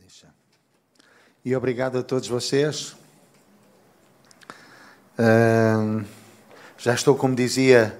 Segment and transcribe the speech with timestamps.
[0.00, 0.28] Nisha.
[1.44, 2.94] E obrigado a todos vocês.
[5.18, 6.04] Uh,
[6.78, 7.98] já estou, como dizia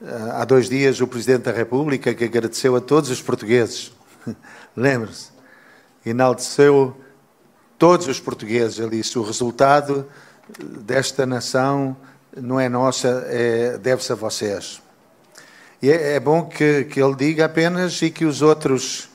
[0.00, 3.92] uh, há dois dias, o Presidente da República, que agradeceu a todos os portugueses.
[4.76, 5.30] Lembre-se,
[6.04, 6.96] enalteceu
[7.78, 8.78] todos os portugueses.
[8.78, 10.08] Ele disse: o resultado
[10.58, 11.96] desta nação
[12.36, 14.80] não é nossa, é, deve-se a vocês.
[15.80, 19.08] E é, é bom que, que, ele diga apenas e que os outros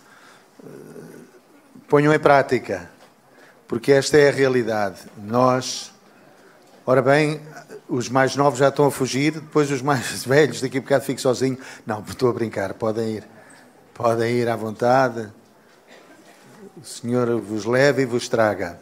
[1.94, 2.89] ponham em prática,
[3.67, 5.02] porque esta é a realidade.
[5.16, 5.94] Nós,
[6.88, 7.40] ora bem,
[7.88, 11.22] os mais novos já estão a fugir, depois os mais velhos, daqui a bocado fico
[11.22, 11.55] sozinho.
[11.86, 13.27] Não, estou a brincar, podem ir.
[13.94, 15.31] Podem ir à vontade.
[16.76, 18.80] O Senhor vos leve e vos traga.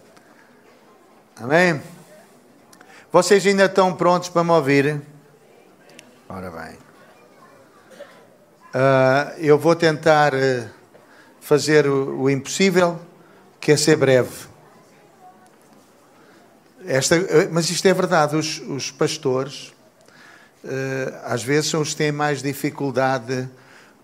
[1.35, 1.81] Amém?
[3.11, 5.01] Vocês ainda estão prontos para me ouvir?
[6.29, 6.77] Ora bem.
[8.73, 10.69] Uh, eu vou tentar uh,
[11.41, 12.97] fazer o, o, impossível,
[13.61, 14.49] que é ser breve.
[16.85, 19.71] Esta, uh, mas isto é verdade, os, os pastores
[21.23, 23.49] às vezes são os que têm mais dificuldade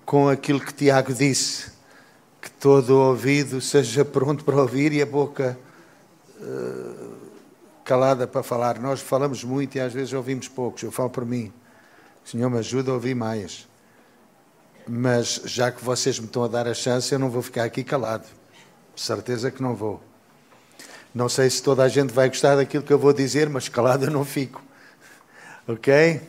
[0.04, 1.70] com aquilo que Tiago disse,
[2.42, 5.56] que todo o ouvido seja pronto para ouvir e a boca
[7.86, 8.80] calada para falar.
[8.80, 10.82] Nós falamos muito e às vezes ouvimos poucos.
[10.82, 11.54] Eu falo por mim.
[12.26, 13.68] O Senhor me ajuda a ouvir mais
[14.88, 17.84] mas já que vocês me estão a dar a chance, eu não vou ficar aqui
[17.84, 18.26] calado.
[18.98, 20.02] Certeza que não vou.
[21.16, 24.06] Não sei se toda a gente vai gostar daquilo que eu vou dizer, mas calado
[24.06, 24.62] eu não fico.
[25.66, 26.20] Ok?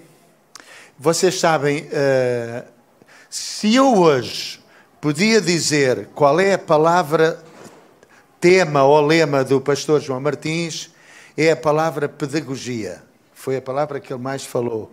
[0.97, 2.65] Vocês sabem, uh,
[3.29, 4.63] se eu hoje
[5.01, 7.43] podia dizer qual é a palavra
[8.41, 10.95] tema ou lema do pastor João Martins,
[11.37, 13.03] é a palavra pedagogia.
[13.35, 14.93] Foi a palavra que ele mais falou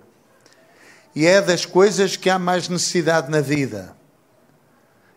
[1.15, 3.95] e é das coisas que há mais necessidade na vida.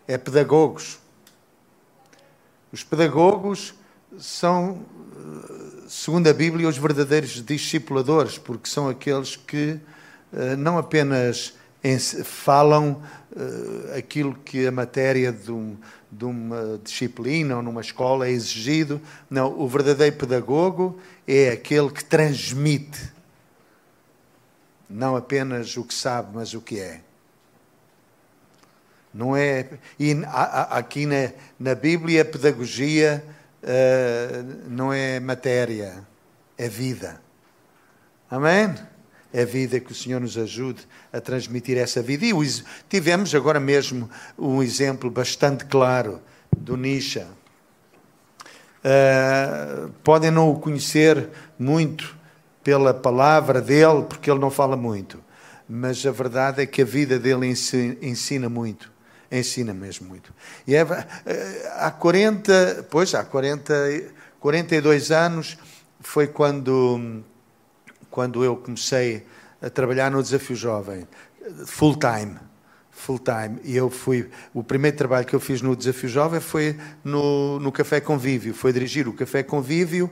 [0.07, 0.97] É pedagogos.
[2.71, 3.73] Os pedagogos
[4.17, 4.81] são,
[5.87, 9.79] segundo a Bíblia, os verdadeiros discipuladores, porque são aqueles que
[10.33, 11.53] eh, não apenas
[12.23, 13.01] falam
[13.35, 15.77] eh, aquilo que a matéria de, um,
[16.11, 19.01] de, uma disciplina ou numa escola é exigido.
[19.29, 23.19] Não, o verdadeiro pedagogo é aquele que transmite
[24.89, 27.01] não apenas o que sabe, mas o que é.
[29.13, 29.67] Não é.
[29.99, 30.15] E
[30.69, 33.23] aqui na, na Bíblia, pedagogia
[33.63, 36.03] uh, não é matéria,
[36.57, 37.19] é vida.
[38.29, 38.75] Amém?
[39.31, 42.25] É vida que o Senhor nos ajude a transmitir essa vida.
[42.25, 42.33] E
[42.87, 46.21] tivemos agora mesmo um exemplo bastante claro
[46.55, 47.27] do Nisha.
[48.79, 52.17] Uh, podem não o conhecer muito,
[52.63, 55.19] pela palavra dele, porque ele não fala muito.
[55.67, 57.47] Mas a verdade é que a vida dele
[58.01, 58.91] ensina muito.
[59.31, 60.33] Ensina mesmo muito.
[60.65, 60.81] E é,
[61.75, 63.73] há 40, pois há 40,
[64.39, 65.57] 42 anos
[65.99, 67.23] foi quando,
[68.09, 69.25] quando eu comecei
[69.61, 71.07] a trabalhar no Desafio Jovem,
[71.65, 72.39] full time
[72.99, 73.59] full time.
[73.63, 74.29] E eu fui.
[74.53, 78.53] O primeiro trabalho que eu fiz no Desafio Jovem foi no, no Café Convívio.
[78.53, 80.11] Foi dirigir o Café Convívio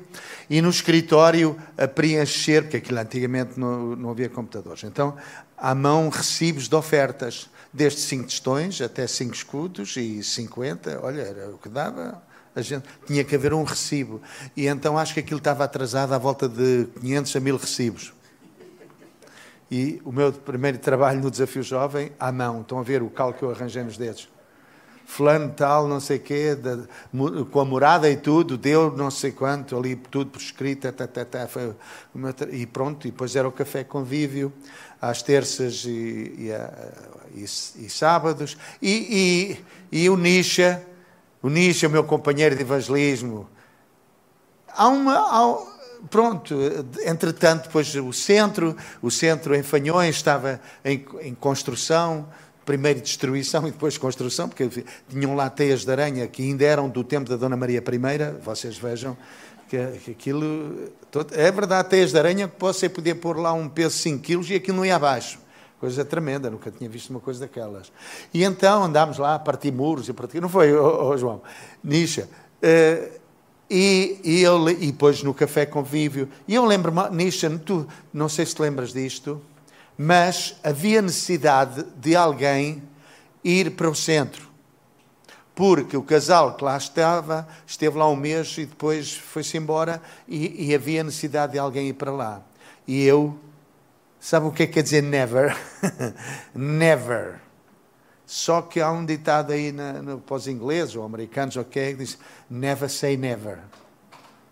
[0.50, 4.85] e no escritório a preencher, porque aquilo antigamente não, não havia computadores.
[4.85, 5.16] Então,
[5.57, 11.00] à mão, recibos de ofertas, desde 5 tostões até 5 escudos e 50.
[11.03, 12.22] Olha, era o que dava.
[12.55, 14.22] A gente, tinha que haver um recibo.
[14.55, 18.13] E então acho que aquilo estava atrasado à volta de 500 a 1000 recibos.
[19.69, 22.61] E o meu primeiro trabalho no Desafio Jovem, à mão.
[22.61, 24.29] Estão a ver o cal que eu arranjei nos dedos.
[25.06, 26.50] Fulano tal, não sei quê,
[27.50, 31.23] com a morada e tudo, deu não sei quanto, ali tudo por escrito, tá, tá,
[31.23, 31.47] tá,
[32.51, 33.07] e pronto.
[33.07, 34.51] E depois era o café convívio,
[35.01, 36.51] às terças e, e,
[37.35, 38.57] e, e sábados.
[38.81, 39.57] E,
[39.91, 40.85] e, o Nisha,
[41.41, 43.47] o Nisha, meu companheiro de evangelismo,
[44.67, 45.15] há uma.
[45.15, 45.77] Há,
[46.09, 46.55] pronto,
[47.05, 52.27] entretanto, depois o centro, o centro em Fanhões estava em, em construção,
[52.65, 57.03] primeiro destruição e depois construção, porque tinham lá teias de aranha que ainda eram do
[57.03, 59.17] tempo da Dona Maria I, vocês vejam
[59.69, 60.91] que, que aquilo...
[61.31, 64.49] É verdade, teias de aranha que você podia pôr lá um peso de 5 quilos
[64.49, 65.39] e aquilo não ia abaixo.
[65.79, 67.91] Coisa tremenda, nunca tinha visto uma coisa daquelas.
[68.33, 70.41] E então andámos lá a partir muros e partir...
[70.41, 71.41] Não foi, oh, oh João?
[71.83, 72.27] Nisha.
[72.63, 73.17] Uh,
[73.69, 76.29] e, e, ele, e depois no café convívio.
[76.47, 79.41] E eu lembro-me, Nishan, tu não sei se te lembras disto,
[79.97, 82.81] mas havia necessidade de alguém
[83.43, 84.46] ir para o centro.
[85.57, 90.68] Porque o casal que lá estava, esteve lá um mês e depois foi-se embora e,
[90.68, 92.44] e havia necessidade de alguém ir para lá.
[92.88, 93.36] E eu,
[94.19, 95.57] sabe o que é que quer dizer never?
[96.54, 97.42] never.
[98.24, 102.03] Só que há um ditado aí na, no, para os ingleses ou americanos, ok, que
[102.03, 103.57] diz never say never.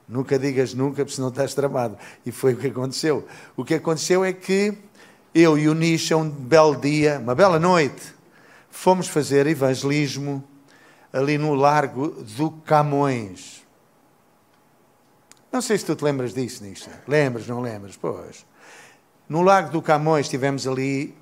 [0.09, 1.99] Nunca digas nunca, porque senão estás tramado.
[2.25, 3.27] E foi o que aconteceu.
[3.55, 4.75] O que aconteceu é que
[5.35, 8.01] eu e o Nisha, um belo dia, uma bela noite,
[8.71, 10.43] fomos fazer evangelismo
[11.15, 13.65] ali no Largo do Camões.
[15.49, 16.91] Não sei se tu te lembras disso, Nisha.
[17.07, 17.95] Lembras, não lembras?
[17.95, 18.45] Pois.
[19.29, 21.15] No Largo do Camões estivemos ali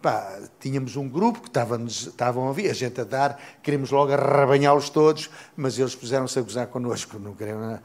[0.00, 4.90] Pá, tínhamos um grupo que estavam a ouvir, a gente a dar, queríamos logo arrabanhá-los
[4.90, 7.20] todos, mas eles puseram-se a gozar connosco.
[7.20, 7.78] Não queriam,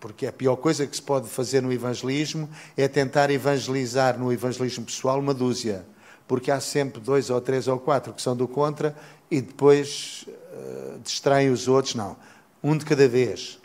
[0.00, 4.84] porque a pior coisa que se pode fazer no evangelismo é tentar evangelizar no evangelismo
[4.84, 5.86] pessoal uma dúzia,
[6.26, 8.92] porque há sempre dois ou três ou quatro que são do contra
[9.30, 11.94] e depois uh, distraem os outros.
[11.94, 12.16] Não,
[12.62, 13.58] um de cada vez.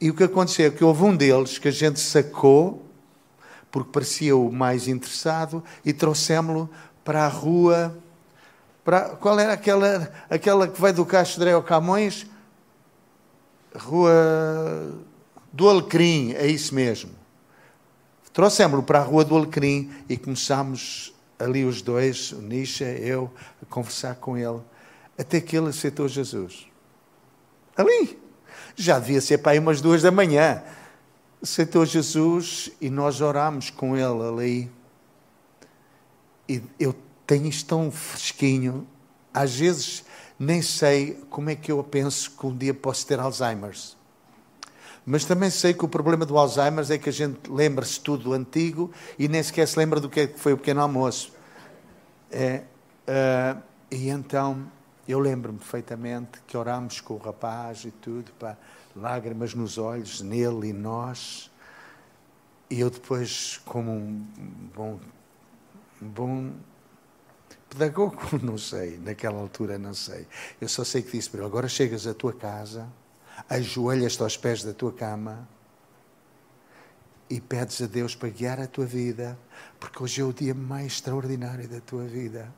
[0.00, 2.86] E o que aconteceu é que houve um deles que a gente sacou
[3.76, 6.70] porque parecia o mais interessado, e trouxemos-lo
[7.04, 7.94] para a rua.
[8.82, 12.26] Para, qual era aquela, aquela que vai do Castro de ao Camões?
[13.76, 14.94] Rua
[15.52, 17.10] do Alecrim, é isso mesmo.
[18.32, 23.30] Trouxemos-lo para a Rua do Alecrim e começámos ali os dois, o Nisha, eu,
[23.62, 24.60] a conversar com ele,
[25.18, 26.66] até que ele aceitou Jesus.
[27.76, 28.18] Ali.
[28.74, 30.62] Já devia ser para aí umas duas da manhã
[31.42, 34.70] aceitou Jesus e nós oramos com ele ali.
[36.48, 36.94] E eu
[37.26, 38.86] tenho isto tão fresquinho,
[39.32, 40.04] às vezes
[40.38, 43.95] nem sei como é que eu penso que um dia posso ter Alzheimer's.
[45.06, 48.32] Mas também sei que o problema do Alzheimer é que a gente lembra-se tudo do
[48.32, 51.32] antigo e nem sequer se lembra do que é foi o pequeno almoço.
[52.28, 52.64] É,
[53.06, 54.66] uh, e então
[55.06, 58.56] eu lembro-me perfeitamente que orámos com o rapaz e tudo, pá,
[58.96, 61.52] lágrimas nos olhos, nele e nós.
[62.68, 64.26] E eu depois, como um
[64.74, 64.98] bom,
[66.00, 66.50] bom
[67.70, 70.26] pedagogo, não sei, naquela altura não sei.
[70.60, 72.88] Eu só sei que disse para ele, agora chegas à tua casa,
[73.48, 75.48] ajoelhas-te aos pés da tua cama
[77.28, 79.38] e pedes a Deus para guiar a tua vida,
[79.80, 82.52] porque hoje é o dia mais extraordinário da tua vida.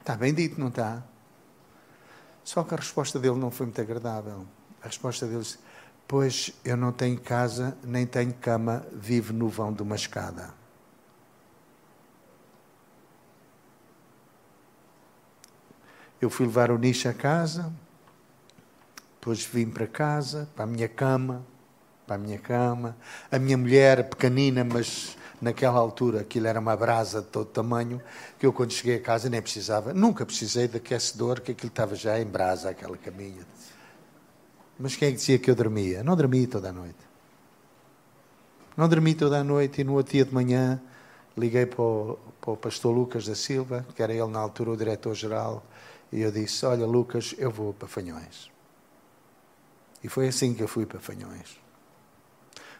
[0.00, 1.02] Está bem dito, não está?
[2.44, 4.46] Só que a resposta dele não foi muito agradável.
[4.82, 5.58] A resposta deles,
[6.06, 10.54] pois eu não tenho casa, nem tenho cama, vivo no vão de uma escada.
[16.20, 17.72] Eu fui levar o nicho a casa,
[19.18, 21.44] depois vim para casa, para a minha cama,
[22.06, 22.96] para a minha cama.
[23.30, 28.00] A minha mulher, pequenina, mas naquela altura aquilo era uma brasa de todo tamanho,
[28.38, 31.94] que eu quando cheguei a casa nem precisava, nunca precisei de aquecedor, que aquilo estava
[31.94, 33.46] já em brasa, aquela caminha.
[34.78, 36.02] Mas quem é que dizia que eu dormia?
[36.02, 37.08] Não dormi toda a noite.
[38.76, 40.80] Não dormi toda a noite e no outro dia de manhã
[41.36, 44.76] liguei para o, para o pastor Lucas da Silva, que era ele na altura o
[44.76, 45.64] diretor-geral,
[46.12, 48.50] e eu disse: Olha, Lucas, eu vou para Fanhões.
[50.02, 51.60] E foi assim que eu fui para Fanhões.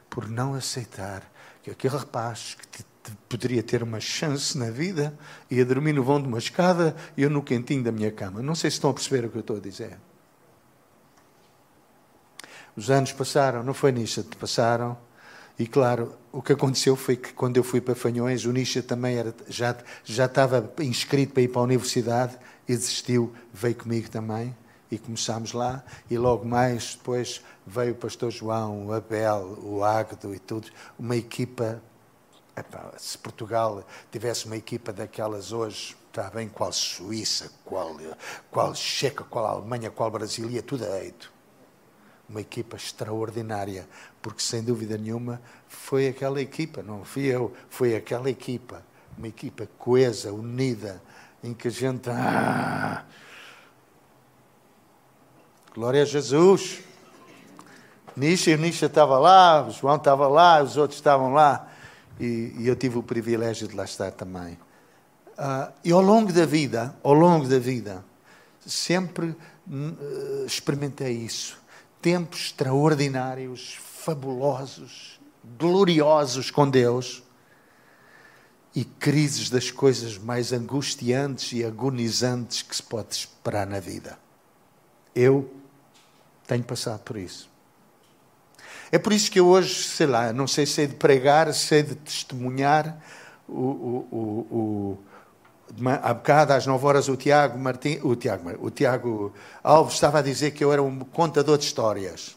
[0.08, 1.22] Por não aceitar
[1.62, 2.84] que aquele rapaz que
[3.28, 5.16] poderia ter uma chance na vida
[5.50, 8.42] ia dormir no vão de uma escada e eu no quentinho da minha cama.
[8.42, 9.98] Não sei se estão a perceber o que eu estou a dizer.
[12.76, 14.96] Os anos passaram, não foi Nisha, passaram.
[15.58, 19.16] E claro, o que aconteceu foi que quando eu fui para Fanhões, o Nisha também
[19.16, 22.38] era, já, já estava inscrito para ir para a universidade
[22.68, 24.54] e desistiu, veio comigo também
[24.90, 25.82] e começámos lá.
[26.10, 30.68] E logo mais depois veio o pastor João, o Abel, o Águedo e tudo,
[30.98, 31.82] uma equipa.
[32.96, 37.96] Se Portugal tivesse uma equipa daquelas hoje, está bem, qual Suíça, qual,
[38.50, 41.38] qual Checa, qual Alemanha, qual Brasília, tudo é eito
[42.28, 43.88] uma equipa extraordinária,
[44.20, 48.84] porque sem dúvida nenhuma foi aquela equipa, não fui eu, foi aquela equipa,
[49.16, 51.02] uma equipa coesa, unida,
[51.42, 52.10] em que a gente.
[52.10, 53.04] Ah,
[55.78, 56.80] glória a Jesus!
[58.16, 61.70] Nisha, Nisha estava lá, João estava lá, os outros estavam lá,
[62.18, 64.54] e, e eu tive o privilégio de lá estar também.
[65.38, 68.04] Uh, e ao longo da vida, ao longo da vida,
[68.66, 71.56] sempre uh, experimentei isso
[72.02, 75.20] tempos extraordinários, fabulosos,
[75.56, 77.22] gloriosos com Deus
[78.74, 84.18] e crises das coisas mais angustiantes e agonizantes que se pode esperar na vida.
[85.14, 85.48] Eu
[86.48, 87.48] tenho passado por isso.
[88.90, 91.76] É por isso que eu hoje, sei lá, não sei se é de pregar, se
[91.76, 92.98] é de testemunhar
[93.46, 94.18] o, o,
[94.50, 94.98] o,
[96.02, 100.22] há bocado, às 9 horas, o Tiago, Martin, o, Tiago, o Tiago Alves estava a
[100.22, 102.36] dizer que eu era um contador de histórias.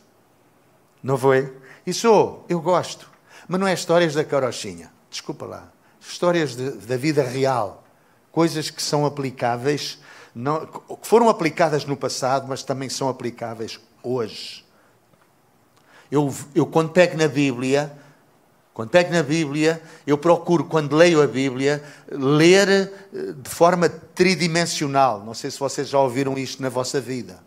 [1.02, 1.56] Não foi?
[1.88, 3.10] E sou, eu gosto.
[3.48, 4.92] Mas não é histórias da carochinha.
[5.10, 5.72] Desculpa lá.
[6.02, 7.84] Histórias de, da vida real.
[8.30, 10.00] coisas que são aplicáveis,
[10.36, 14.66] não, que foram aplicadas no passado, mas também são aplicáveis hoje.
[16.12, 17.92] Eu, eu quando pego na Bíblia,
[18.74, 25.24] quando pego na Bíblia, eu procuro, quando leio a Bíblia, ler eh, de forma tridimensional.
[25.24, 27.40] Não sei se vocês já ouviram isto na vossa vida.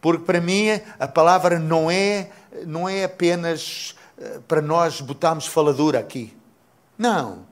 [0.00, 2.30] Porque para mim a palavra não é,
[2.64, 6.36] não é apenas eh, para nós botarmos faladura aqui.
[6.96, 7.44] Não.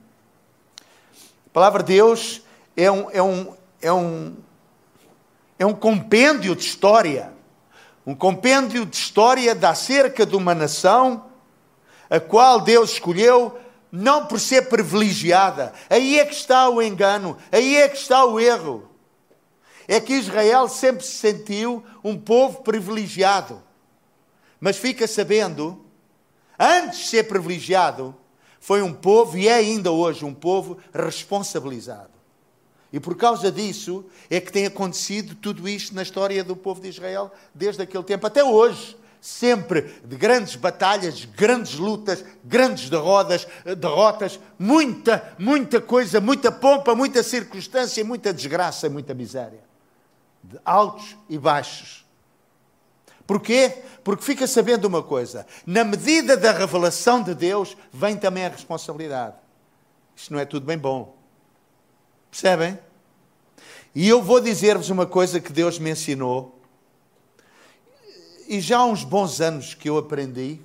[1.47, 2.41] A palavra de Deus
[2.75, 4.35] é um, é um, é um,
[5.59, 7.34] é um compêndio de história.
[8.05, 11.25] Um compêndio de história da acerca de uma nação
[12.09, 13.57] a qual Deus escolheu
[13.91, 15.73] não por ser privilegiada.
[15.89, 18.89] Aí é que está o engano, aí é que está o erro.
[19.87, 23.61] É que Israel sempre se sentiu um povo privilegiado.
[24.59, 25.85] Mas fica sabendo,
[26.59, 28.15] antes de ser privilegiado,
[28.59, 32.14] foi um povo e é ainda hoje um povo responsabilizado.
[32.95, 36.87] E por causa disso é que tem acontecido tudo isto na história do povo de
[36.87, 43.45] Israel desde aquele tempo até hoje sempre de grandes batalhas, grandes lutas, grandes derrotas,
[43.77, 49.59] derrotas, muita, muita coisa, muita pompa, muita circunstância, muita desgraça, muita miséria.
[50.41, 52.05] De altos e baixos.
[53.27, 53.83] Porquê?
[54.05, 59.35] Porque fica sabendo uma coisa: na medida da revelação de Deus, vem também a responsabilidade.
[60.15, 61.13] Isto não é tudo bem bom.
[62.31, 62.84] Percebem?
[63.95, 66.55] E eu vou dizer-vos uma coisa que Deus me ensinou
[68.47, 70.59] e já há uns bons anos que eu aprendi,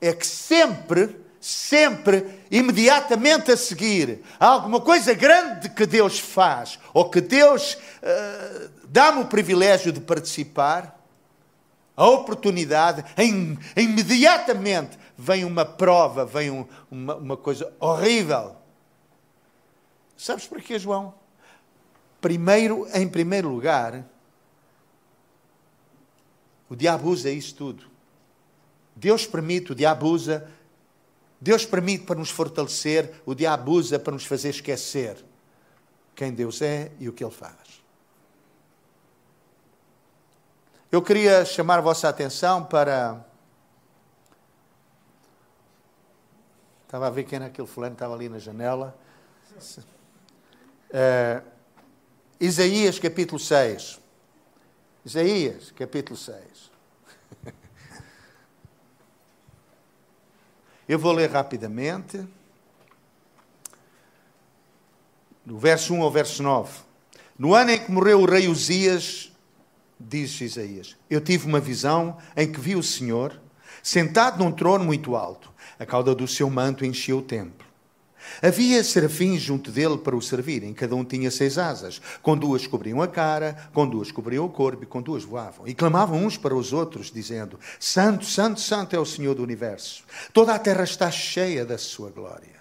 [0.00, 7.08] é que sempre, sempre, imediatamente a seguir, há alguma coisa grande que Deus faz, ou
[7.10, 11.00] que Deus uh, dá-me o privilégio de participar,
[11.96, 18.56] a oportunidade, em, imediatamente vem uma prova, vem um, uma, uma coisa horrível.
[20.16, 21.14] Sabes porquê, João?
[22.24, 24.02] Primeiro, em primeiro lugar,
[26.70, 27.84] o diabo usa isso tudo.
[28.96, 30.50] Deus permite, o diabo usa.
[31.38, 35.22] Deus permite para nos fortalecer, o diabo usa para nos fazer esquecer
[36.14, 37.84] quem Deus é e o que Ele faz.
[40.90, 43.22] Eu queria chamar a vossa atenção para.
[46.86, 48.98] Estava a ver quem era aquele fulano, estava ali na janela.
[50.88, 51.53] Uh,
[52.44, 53.98] Isaías capítulo 6.
[55.02, 56.36] Isaías, capítulo 6.
[60.86, 62.22] Eu vou ler rapidamente.
[65.42, 66.82] Do verso 1 ao verso 9.
[67.38, 69.32] No ano em que morreu o rei Uzias,
[69.98, 73.40] diz Isaías, eu tive uma visão em que vi o Senhor
[73.82, 75.50] sentado num trono muito alto.
[75.78, 77.66] A cauda do seu manto encheu o templo.
[78.42, 82.00] Havia serafins junto dele para o servirem, cada um tinha seis asas.
[82.22, 85.66] Com duas cobriam a cara, com duas cobriam o corpo e com duas voavam.
[85.66, 90.04] E clamavam uns para os outros, dizendo: Santo, Santo, Santo é o Senhor do universo.
[90.32, 92.54] Toda a terra está cheia da sua glória.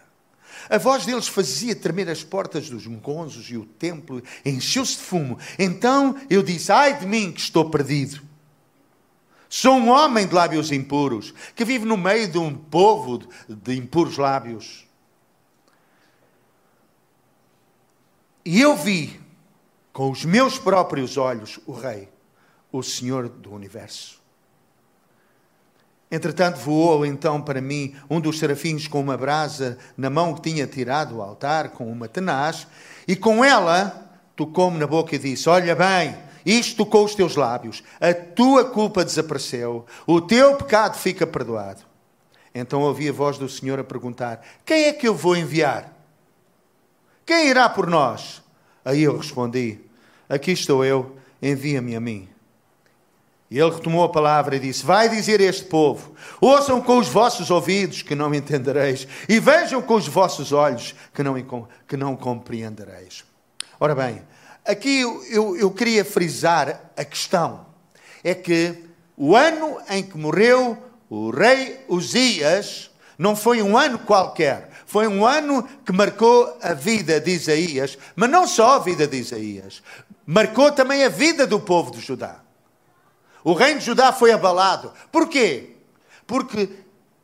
[0.69, 5.37] A voz deles fazia tremer as portas dos monconzos e o templo encheu-se de fumo.
[5.57, 8.21] Então eu disse: Ai de mim que estou perdido.
[9.49, 14.17] Sou um homem de lábios impuros, que vive no meio de um povo de impuros
[14.17, 14.87] lábios.
[18.45, 19.19] E eu vi
[19.93, 22.09] com os meus próprios olhos o Rei,
[22.71, 24.21] o Senhor do universo.
[26.11, 30.67] Entretanto, voou então para mim um dos serafins com uma brasa na mão que tinha
[30.67, 32.67] tirado o altar, com uma tenaz,
[33.07, 37.81] e com ela tocou-me na boca e disse: Olha bem, isto tocou os teus lábios,
[37.99, 41.81] a tua culpa desapareceu, o teu pecado fica perdoado.
[42.53, 45.91] Então ouvi a voz do Senhor a perguntar: Quem é que eu vou enviar?
[47.25, 48.41] Quem irá por nós?
[48.83, 49.79] Aí eu respondi:
[50.27, 52.29] Aqui estou eu, envia-me a mim.
[53.49, 57.07] E ele retomou a palavra e disse: Vai dizer a este povo: Ouçam com os
[57.07, 61.35] vossos ouvidos, que não entendereis, e vejam com os vossos olhos, que não,
[61.87, 63.23] que não compreendereis.
[63.79, 64.23] Ora bem,
[64.65, 67.65] aqui eu, eu, eu queria frisar a questão:
[68.23, 70.77] é que o ano em que morreu
[71.09, 72.89] o rei Uzias
[73.19, 78.29] não foi um ano qualquer, foi um ano que marcou a vida de Isaías, mas
[78.29, 79.81] não só a vida de Isaías,
[80.23, 82.41] marcou também a vida do povo de Judá.
[83.43, 84.93] O reino de Judá foi abalado.
[85.11, 85.77] Porquê?
[86.27, 86.69] Porque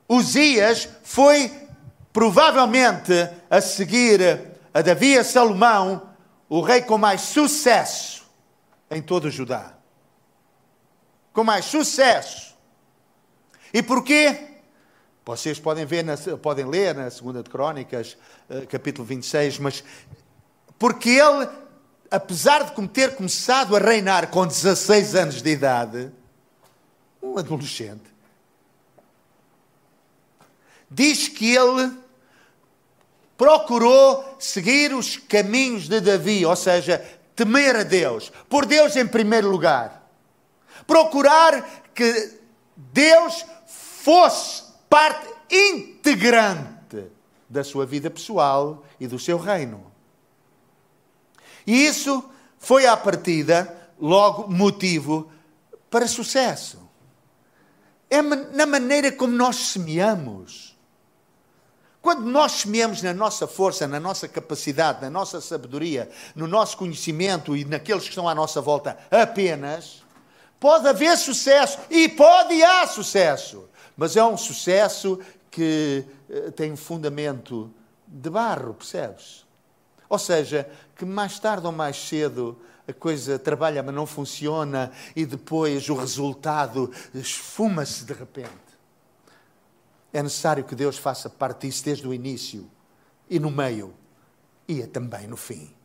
[0.09, 1.51] Uzias foi
[2.11, 3.13] provavelmente
[3.51, 4.19] a seguir
[4.73, 6.09] a Davi e Salomão,
[6.49, 8.27] o rei com mais sucesso
[8.89, 9.73] em todo o Judá.
[11.31, 12.57] Com mais sucesso.
[13.71, 14.48] E porquê?
[15.29, 18.17] Vocês podem ver, na, podem ler na segunda de Crónicas,
[18.49, 19.83] eh, capítulo 26, mas
[20.79, 21.47] Porque ele,
[22.09, 26.11] apesar de ter começado a reinar com 16 anos de idade,
[27.21, 28.11] um adolescente,
[30.89, 31.95] diz que ele
[33.37, 39.47] procurou seguir os caminhos de Davi, ou seja, temer a Deus, por Deus em primeiro
[39.47, 40.09] lugar.
[40.87, 42.39] Procurar que
[42.75, 47.11] Deus fosse parte integrante
[47.47, 49.91] da sua vida pessoal e do seu reino.
[51.65, 52.27] E isso
[52.57, 55.31] foi à partida logo motivo
[55.89, 56.79] para sucesso.
[58.09, 60.77] É na maneira como nós semeamos.
[62.01, 67.55] Quando nós semeamos na nossa força, na nossa capacidade, na nossa sabedoria, no nosso conhecimento
[67.55, 70.03] e naqueles que estão à nossa volta apenas,
[70.59, 73.68] pode haver sucesso e pode e há sucesso,
[73.99, 75.19] mas é um sucesso
[75.51, 77.69] que eh, tem fundamento
[78.07, 79.45] de barro, percebes?
[80.07, 85.25] Ou seja, que mais tarde ou mais cedo a coisa trabalha, mas não funciona e
[85.25, 88.49] depois o resultado esfuma-se de repente.
[90.13, 92.71] É necessário que Deus faça parte disso desde o início
[93.29, 93.93] e no meio
[94.65, 95.75] e também no fim.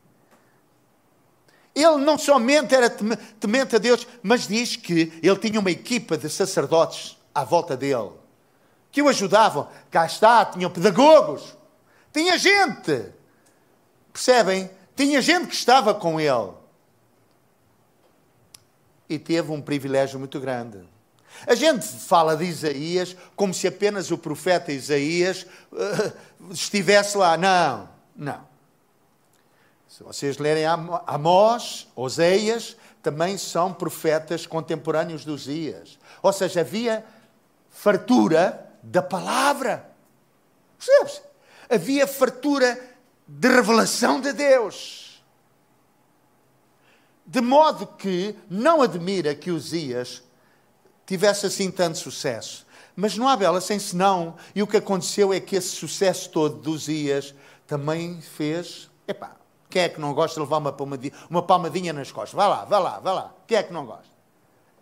[1.74, 6.28] Ele não somente era temente a Deus, mas diz que ele tinha uma equipa de
[6.30, 8.24] sacerdotes à volta dele
[8.94, 9.68] que o ajudavam.
[9.90, 11.58] Cá está, tinham pedagogos,
[12.12, 13.12] tinha gente.
[14.12, 14.70] Percebem?
[14.94, 16.52] Tinha gente que estava com ele.
[19.08, 20.78] E teve um privilégio muito grande.
[21.44, 26.12] A gente fala de Isaías como se apenas o profeta Isaías uh,
[26.52, 27.36] estivesse lá.
[27.36, 28.46] Não, não.
[29.88, 35.98] Se vocês lerem Amós, Oseias, também são profetas contemporâneos dos dias.
[36.22, 37.04] Ou seja, havia
[37.74, 39.90] fartura da palavra.
[40.78, 41.20] Percebes?
[41.68, 42.80] Havia fartura
[43.26, 45.22] de revelação de Deus.
[47.26, 50.22] De modo que não admira que Uzias
[51.04, 52.64] tivesse assim tanto sucesso.
[52.94, 54.36] Mas não há bela sem senão.
[54.54, 57.34] E o que aconteceu é que esse sucesso todo dos Ias
[57.66, 58.88] também fez.
[59.08, 59.36] Epá,
[59.68, 62.34] quem é que não gosta de levar uma palmadinha, uma palmadinha nas costas?
[62.34, 63.34] Vá lá, vá lá, vá lá.
[63.48, 64.13] Quem é que não gosta?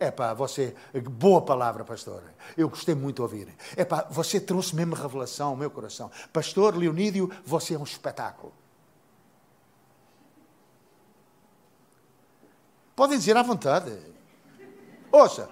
[0.03, 0.75] É pá, você,
[1.11, 2.25] boa palavra, pastor.
[2.57, 3.57] Eu gostei muito de ouvir.
[3.77, 6.11] É pá, você trouxe mesmo revelação ao meu coração.
[6.33, 8.53] Pastor Leonídio, você é um espetáculo.
[12.97, 13.97] Podem dizer à vontade.
[15.13, 15.49] Ouça,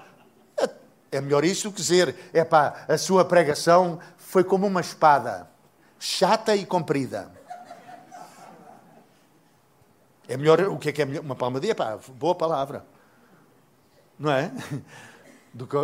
[1.12, 5.48] é melhor isso que dizer, é pá, a sua pregação foi como uma espada,
[5.96, 7.30] chata e comprida.
[10.26, 11.22] É melhor, o que é que é melhor?
[11.22, 12.84] Uma palmadinha, pá, boa palavra.
[14.20, 14.52] Não é?
[15.52, 15.74] Do que,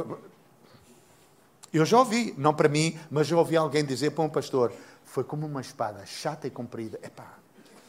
[1.73, 4.73] eu já ouvi, não para mim, mas já ouvi alguém dizer para um pastor,
[5.05, 6.99] foi como uma espada, chata e comprida.
[7.03, 7.35] É pá,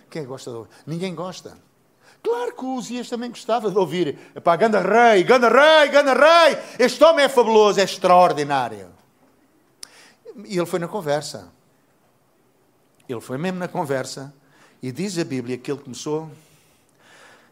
[0.09, 0.69] quem gosta de ouvir?
[0.85, 1.57] Ninguém gosta.
[2.23, 4.17] Claro que o Uzias também gostava de ouvir.
[4.35, 6.57] Epá, ganda rei, ganda rei, ganda rei.
[6.79, 8.89] Este homem é fabuloso, é extraordinário.
[10.45, 11.51] E ele foi na conversa.
[13.07, 14.33] Ele foi mesmo na conversa.
[14.81, 16.29] E diz a Bíblia que ele começou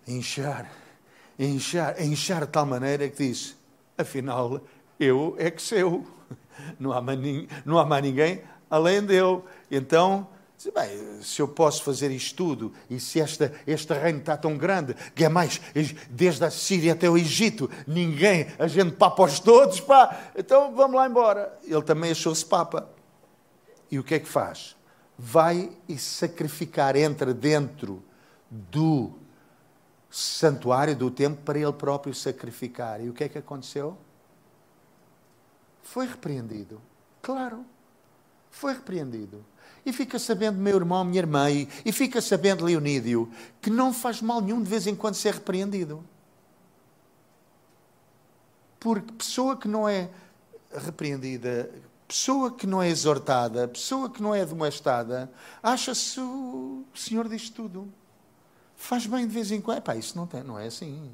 [0.08, 0.70] a inchar,
[1.38, 3.56] inchar, inchar de tal maneira que disse:
[3.98, 4.62] Afinal,
[5.00, 6.06] eu é que seu.
[6.80, 7.04] Não há
[7.66, 9.46] não há mais ninguém além de eu.
[9.70, 10.28] Então
[10.74, 14.96] Bem, se eu posso fazer isto tudo, e se esta, este reino está tão grande,
[15.14, 15.62] que é mais,
[16.10, 21.08] desde a Síria até o Egito, ninguém, a gente papa-os todos, pá, então vamos lá
[21.08, 21.56] embora.
[21.66, 22.90] Ele também achou-se papa.
[23.92, 24.76] E o que é que faz?
[25.18, 28.02] Vai e sacrificar, entra dentro
[28.50, 29.12] do
[30.16, 33.04] santuário do templo para ele próprio sacrificar.
[33.04, 33.98] E o que é que aconteceu?
[35.84, 36.82] Foi repreendido.
[37.22, 37.66] Claro,
[38.50, 39.46] foi repreendido.
[39.86, 43.30] E fica sabendo, meu irmão, minha irmã, e, e fica sabendo, Leonídio,
[43.62, 46.02] que não faz mal nenhum de vez em quando ser repreendido.
[48.80, 50.10] Porque pessoa que não é
[50.72, 51.70] repreendida,
[52.08, 55.30] pessoa que não é exortada, pessoa que não é demonstrada,
[55.62, 57.92] acha-se o Senhor diz tudo.
[58.76, 59.80] Faz bem de vez em quando.
[59.80, 61.12] Epá, isso não, tem, não é assim.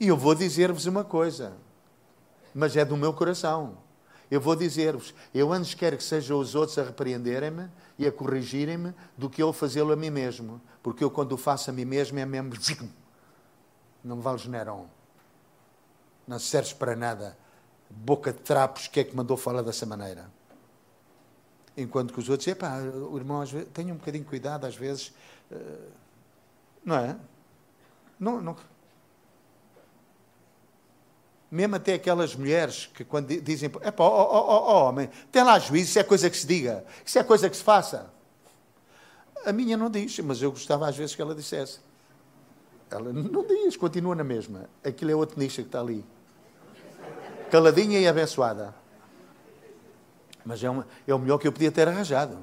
[0.00, 1.52] E eu vou dizer-vos uma coisa,
[2.54, 3.78] mas é do meu coração.
[4.30, 8.94] Eu vou dizer-vos, eu antes quero que sejam os outros a repreenderem-me e a corrigirem-me
[9.16, 10.60] do que eu fazê-lo a mim mesmo.
[10.82, 12.52] Porque eu, quando o faço a mim mesmo, é mesmo.
[14.02, 14.88] Não me vales Nerão.
[16.26, 17.36] Não serves para nada.
[17.90, 20.30] Boca de trapos, que é que mandou falar dessa maneira?
[21.76, 24.74] Enquanto que os outros, epá, o irmão, às vezes, tenha um bocadinho de cuidado, às
[24.74, 25.12] vezes.
[25.52, 25.88] Eh,
[26.84, 27.16] não é?
[28.18, 28.56] Não, não,
[31.52, 35.98] mesmo até aquelas mulheres que quando dizem, é pá, oh, homem, tem lá juízo, isso
[35.98, 38.10] é coisa que se diga, isso é coisa que se faça.
[39.44, 41.80] A minha não diz, mas eu gostava às vezes que ela dissesse.
[42.90, 44.64] Ela não diz, continua na mesma.
[44.82, 46.02] Aquilo é outro nicho que está ali.
[47.50, 48.74] Caladinha e abençoada.
[50.46, 52.38] Mas é, uma, é o melhor que eu podia ter arranjado.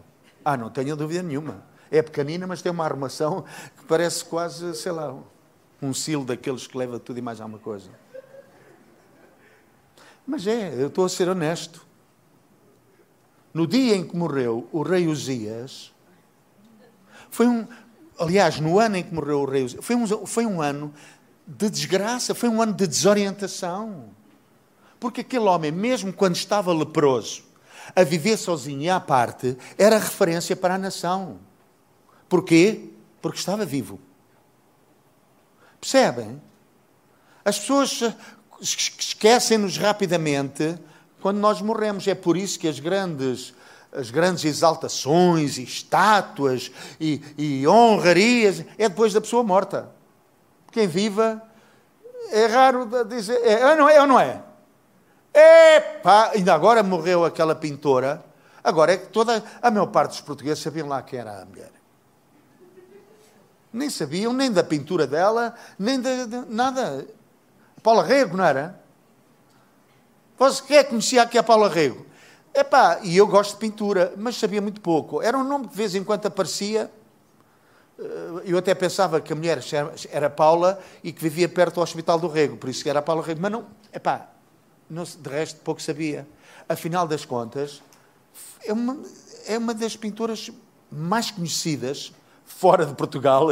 [0.46, 1.64] Ah, não tenho dúvida nenhuma.
[1.92, 3.44] É pequenina, mas tem uma armação
[3.78, 5.16] que parece quase, sei lá,
[5.82, 7.90] um silo daqueles que leva tudo e mais alguma coisa.
[10.26, 11.86] Mas é, eu estou a ser honesto.
[13.52, 15.92] No dia em que morreu o rei Uzias,
[17.32, 17.68] foi um,
[18.20, 20.94] aliás, no ano em que morreu o rei Uzias, foi um, foi um ano
[21.48, 24.12] de desgraça, foi um ano de desorientação.
[25.00, 27.44] Porque aquele homem, mesmo quando estava leproso,
[27.96, 31.40] a viver sozinho e à parte, era referência para a nação.
[32.30, 32.92] Porquê?
[33.22, 34.00] Porque estava vivo.
[35.82, 36.42] Percebem?
[37.44, 38.04] As pessoas
[38.62, 40.78] esquecem-nos rapidamente
[41.22, 42.08] quando nós morremos.
[42.08, 43.54] É por isso que as grandes,
[43.92, 49.90] as grandes exaltações e estátuas e, e honrarias é depois da pessoa morta.
[50.72, 51.42] Quem viva
[52.32, 53.42] é raro dizer.
[53.44, 54.44] É, é não é ou não é?
[55.34, 56.32] Epá!
[56.36, 58.24] Ainda agora morreu aquela pintora.
[58.64, 61.79] Agora é que toda a maior parte dos portugueses sabiam lá quem era a mulher.
[63.72, 67.08] Nem sabiam, nem da pintura dela, nem de, de nada.
[67.84, 68.80] Paula Rego, não era?
[70.38, 72.06] Você quer conhecia aqui a Paula Rego?
[72.54, 75.22] Epá, e eu gosto de pintura, mas sabia muito pouco.
[75.22, 76.92] Era um nome que de vez em quando aparecia.
[78.00, 79.60] Eh, eu até pensava que a mulher
[80.10, 83.02] era Paula e que vivia perto do Hospital do Rego, por isso que era a
[83.02, 83.40] Paula Rego.
[83.42, 84.30] Mas não, epá,
[84.90, 86.28] não, de resto pouco sabia.
[86.68, 87.82] Afinal das contas,
[88.64, 88.98] é uma,
[89.46, 90.50] é uma das pinturas
[90.92, 92.12] mais conhecidas
[92.50, 93.48] fora de Portugal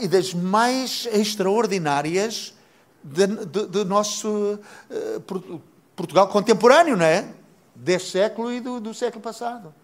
[0.00, 2.54] e das mais extraordinárias
[3.02, 5.60] do nosso uh,
[5.96, 7.28] Portugal contemporâneo, não é?
[7.74, 9.74] Deste século e do, do, século passado.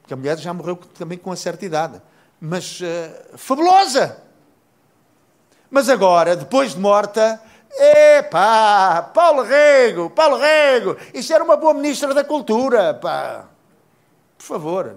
[0.00, 2.00] Porque a mulher já morreu também com uma certa idade.
[2.40, 4.22] Mas uh, fabulosa!
[5.70, 7.40] Mas agora, depois de morta,
[8.18, 13.46] epá, Paulo Rego, Paulo Rego, isso era uma boa ministra da Cultura, pá.
[14.36, 14.96] Por favor.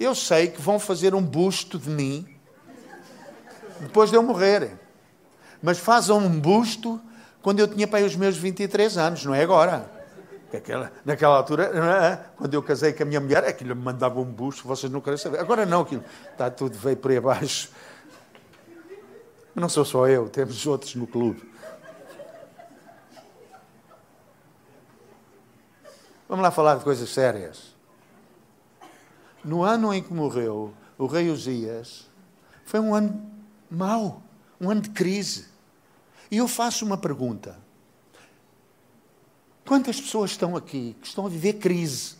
[0.00, 2.26] Eu sei que vão fazer um busto de mim
[3.80, 4.72] depois de eu morrer.
[5.62, 6.98] Mas fazem um busto
[7.42, 9.90] quando eu tinha para os meus 23 anos, não é agora.
[10.52, 12.30] Aquela, naquela altura, é?
[12.36, 15.18] quando eu casei com a minha mulher, aquilo me mandava um busto, vocês não querem
[15.18, 15.38] saber.
[15.38, 17.70] Agora não, aquilo está tudo, veio por aí abaixo.
[19.54, 21.48] Não sou só eu, temos outros no clube.
[26.26, 27.69] Vamos lá falar de coisas sérias.
[29.44, 32.08] No ano em que morreu o rei Uzias,
[32.64, 33.30] foi um ano
[33.70, 34.22] mau,
[34.60, 35.46] um ano de crise.
[36.30, 37.58] E eu faço uma pergunta.
[39.66, 42.16] Quantas pessoas estão aqui que estão a viver crise?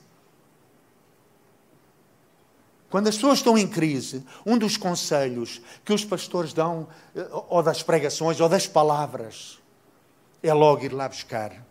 [2.88, 7.62] Quando as pessoas estão em crise, um dos conselhos que os pastores dão, eh, ou
[7.62, 9.60] das pregações, ou das palavras,
[10.42, 11.64] é logo ir lá buscar.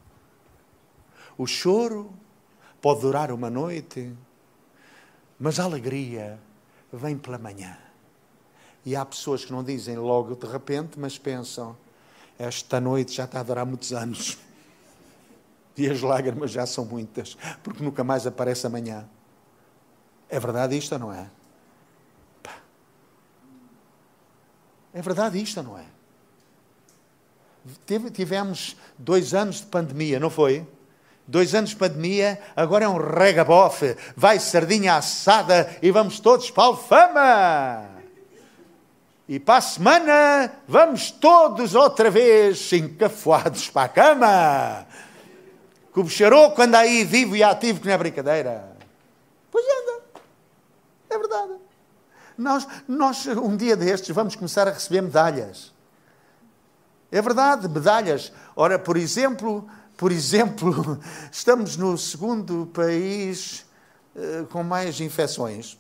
[1.38, 2.14] O choro
[2.82, 4.14] pode durar uma noite,
[5.40, 6.40] mas a alegria
[6.92, 7.78] vem pela manhã.
[8.86, 11.78] E há pessoas que não dizem logo de repente, mas pensam:
[12.38, 14.38] esta noite já está a durar muitos anos.
[15.78, 19.08] E as lágrimas já são muitas, porque nunca mais aparece amanhã.
[20.28, 21.30] É verdade isto ou não é?
[24.94, 25.86] É verdade isto ou não é?
[28.12, 30.68] Tivemos dois anos de pandemia, não foi?
[31.30, 33.96] Dois anos de pandemia, agora é um regabofe.
[34.16, 37.90] Vai sardinha assada e vamos todos para a Alfama.
[39.28, 44.88] E para a semana vamos todos outra vez encafuados para a cama.
[45.94, 48.76] Que o bicharoco anda aí vivo e ativo que não é brincadeira.
[49.52, 50.02] Pois anda.
[51.12, 51.54] É verdade.
[52.36, 55.72] Nós, nós, um dia destes, vamos começar a receber medalhas.
[57.12, 58.34] É verdade, medalhas.
[58.56, 60.98] Ora, por exemplo, por exemplo,
[61.30, 63.66] estamos no segundo país
[64.16, 65.78] uh, com mais infecções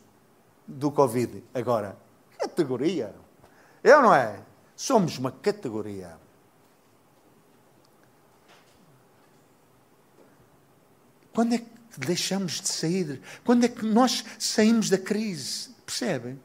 [0.68, 1.98] do Covid agora.
[2.38, 3.16] Categoria.
[3.82, 4.42] É ou não é?
[4.76, 6.18] Somos uma categoria.
[11.34, 13.22] Quando é que deixamos de sair?
[13.46, 15.70] Quando é que nós saímos da crise?
[15.86, 16.38] Percebem?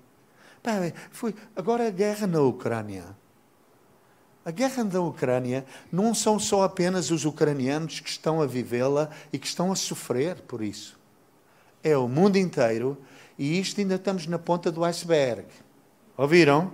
[1.11, 3.17] foi agora a guerra na Ucrânia.
[4.45, 9.39] A guerra da Ucrânia não são só apenas os ucranianos que estão a vivê-la e
[9.39, 10.99] que estão a sofrer por isso.
[11.83, 12.99] É o mundo inteiro
[13.39, 15.47] e isto ainda estamos na ponta do iceberg.
[16.17, 16.73] Ouviram?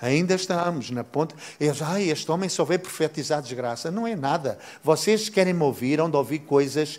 [0.00, 1.34] Ainda estamos na ponta.
[1.60, 3.90] Eles, ai, este homem só veio profetizar desgraça.
[3.90, 4.58] Não é nada.
[4.82, 6.98] Vocês querem me ouvir, onde ouvir coisas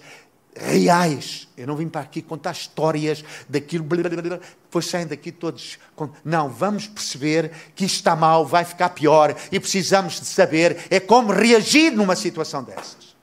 [0.55, 1.47] reais.
[1.55, 5.79] Eu não vim para aqui contar histórias daquilo, blá, blá, blá, depois saem daqui todos.
[6.23, 10.99] Não, vamos perceber que isto está mal, vai ficar pior e precisamos de saber é
[10.99, 13.15] como reagir numa situação dessas.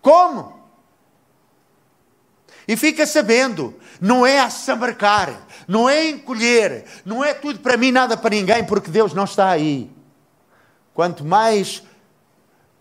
[0.00, 0.64] Como?
[2.66, 7.90] E fica sabendo, não é a sambarcar, não é encolher, não é tudo para mim,
[7.90, 9.90] nada para ninguém, porque Deus não está aí.
[10.94, 11.82] Quanto mais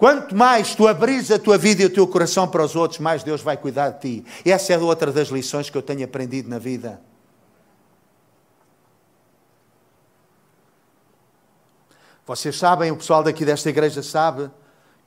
[0.04, 3.24] Quanto mais tu abris a tua vida e o teu coração para os outros, mais
[3.24, 4.26] Deus vai cuidar de ti.
[4.44, 7.00] Essa é outra das lições que eu tenho aprendido na vida.
[12.28, 14.52] Vocês sabem, o pessoal daqui desta igreja sabe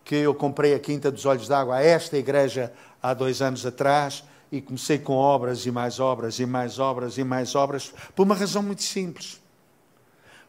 [0.03, 4.25] que eu comprei a Quinta dos Olhos d'Água a esta igreja há dois anos atrás
[4.51, 8.35] e comecei com obras e mais obras e mais obras e mais obras por uma
[8.35, 9.43] razão muito simples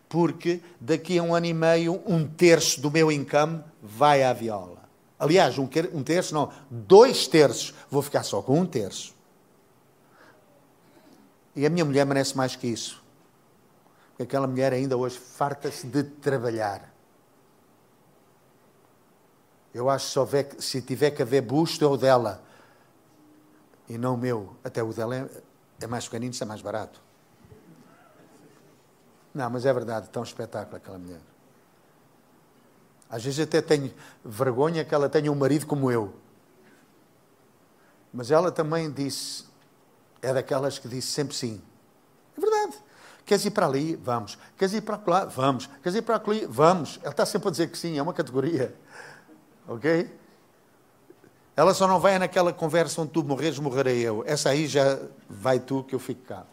[0.09, 4.77] porque daqui a um ano e meio, um terço do meu income vai à viola.
[5.19, 7.73] Aliás, um, terço, não, dois terços.
[7.89, 9.15] Vou ficar só com um terço.
[11.55, 13.03] E a minha mulher merece mais que isso.
[14.11, 16.93] Porque aquela mulher ainda hoje farta-se de trabalhar.
[19.73, 22.43] Eu acho que se, se tiver que haver busto, é o dela.
[23.89, 24.55] E não o meu.
[24.63, 25.29] Até o dela é,
[25.81, 27.06] é mais pequenino, isso é mais barato.
[29.37, 31.19] Não, mas é verdade, tão espetáculo aquela mulher.
[33.07, 33.93] Às vezes até tenho
[34.25, 36.11] vergonha que ela tenha um marido como eu.
[38.11, 39.45] Mas ela também disse,
[40.23, 41.61] é daquelas que disse sempre sim.
[42.35, 42.81] É verdade.
[43.27, 43.95] Queres ir para ali?
[43.97, 44.39] Vamos.
[44.57, 45.25] Queres ir para lá?
[45.25, 45.67] Vamos.
[45.83, 46.47] Queres ir para ali?
[46.47, 46.97] Vamos.
[47.03, 48.75] Ela está sempre a dizer que sim, é uma categoria.
[49.67, 50.11] Ok?
[51.55, 54.23] Ela só não vai naquela conversa onde tu morreres, morrerei eu.
[54.25, 54.97] Essa aí já
[55.29, 56.43] vai tu que eu fico cá.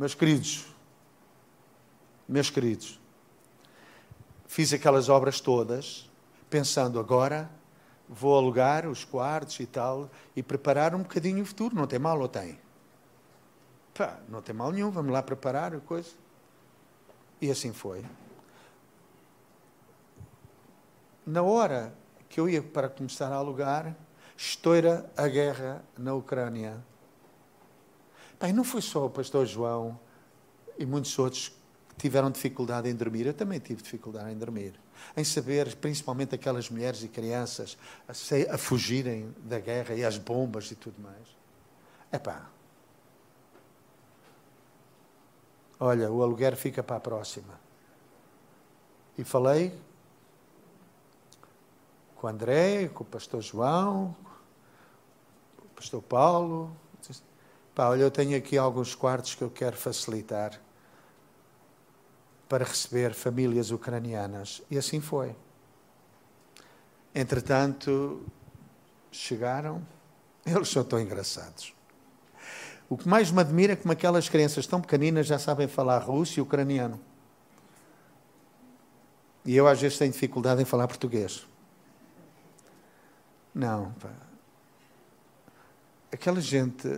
[0.00, 0.66] Meus queridos,
[2.26, 2.98] meus queridos,
[4.46, 6.08] fiz aquelas obras todas,
[6.48, 7.50] pensando agora
[8.08, 11.76] vou alugar os quartos e tal e preparar um bocadinho o futuro.
[11.76, 12.58] Não tem mal ou tem?
[13.92, 16.12] Pá, não tem mal nenhum, vamos lá preparar a coisa.
[17.38, 18.02] E assim foi.
[21.26, 21.92] Na hora
[22.26, 23.94] que eu ia para começar a alugar,
[24.34, 26.88] estoura a guerra na Ucrânia.
[28.40, 30.00] Bem, não foi só o pastor João
[30.78, 31.50] e muitos outros
[31.90, 33.26] que tiveram dificuldade em dormir.
[33.26, 34.80] Eu também tive dificuldade em dormir.
[35.14, 37.76] Em saber, principalmente aquelas mulheres e crianças,
[38.08, 41.36] a, a fugirem da guerra e as bombas e tudo mais.
[42.10, 42.48] Epá.
[45.78, 47.60] Olha, o aluguer fica para a próxima.
[49.18, 49.78] E falei
[52.16, 54.16] com o André, com o pastor João,
[55.58, 56.74] com o pastor Paulo,
[57.74, 60.60] Pá, olha, eu tenho aqui alguns quartos que eu quero facilitar
[62.48, 64.60] para receber famílias ucranianas.
[64.70, 65.36] E assim foi.
[67.14, 68.24] Entretanto,
[69.12, 69.86] chegaram,
[70.44, 71.72] eles são tão engraçados.
[72.88, 76.40] O que mais me admira é como aquelas crianças tão pequeninas já sabem falar russo
[76.40, 77.00] e ucraniano.
[79.44, 81.46] E eu às vezes tenho dificuldade em falar português.
[83.54, 84.10] Não, pá.
[86.12, 86.88] Aquela gente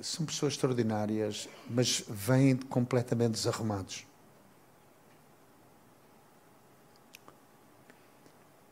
[0.00, 4.06] são pessoas extraordinárias, mas vêm completamente desarrumados.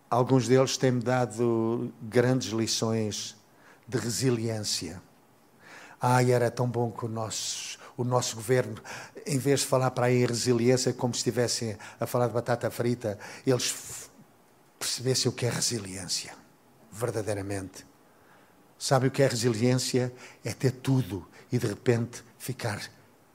[0.09, 3.37] Alguns deles têm-me dado grandes lições
[3.89, 5.03] de resiliência.
[6.01, 8.81] Ai, era tão bom que o nosso, o nosso governo,
[9.27, 13.19] em vez de falar para aí resiliência, como se estivessem a falar de batata frita,
[13.45, 14.09] eles
[14.79, 16.35] percebessem o que é resiliência,
[16.93, 17.85] verdadeiramente.
[18.79, 20.15] Sabe o que é resiliência?
[20.45, 22.81] É ter tudo e de repente ficar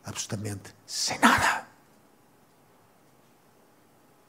[0.03, 1.67] absolutamente sem nada.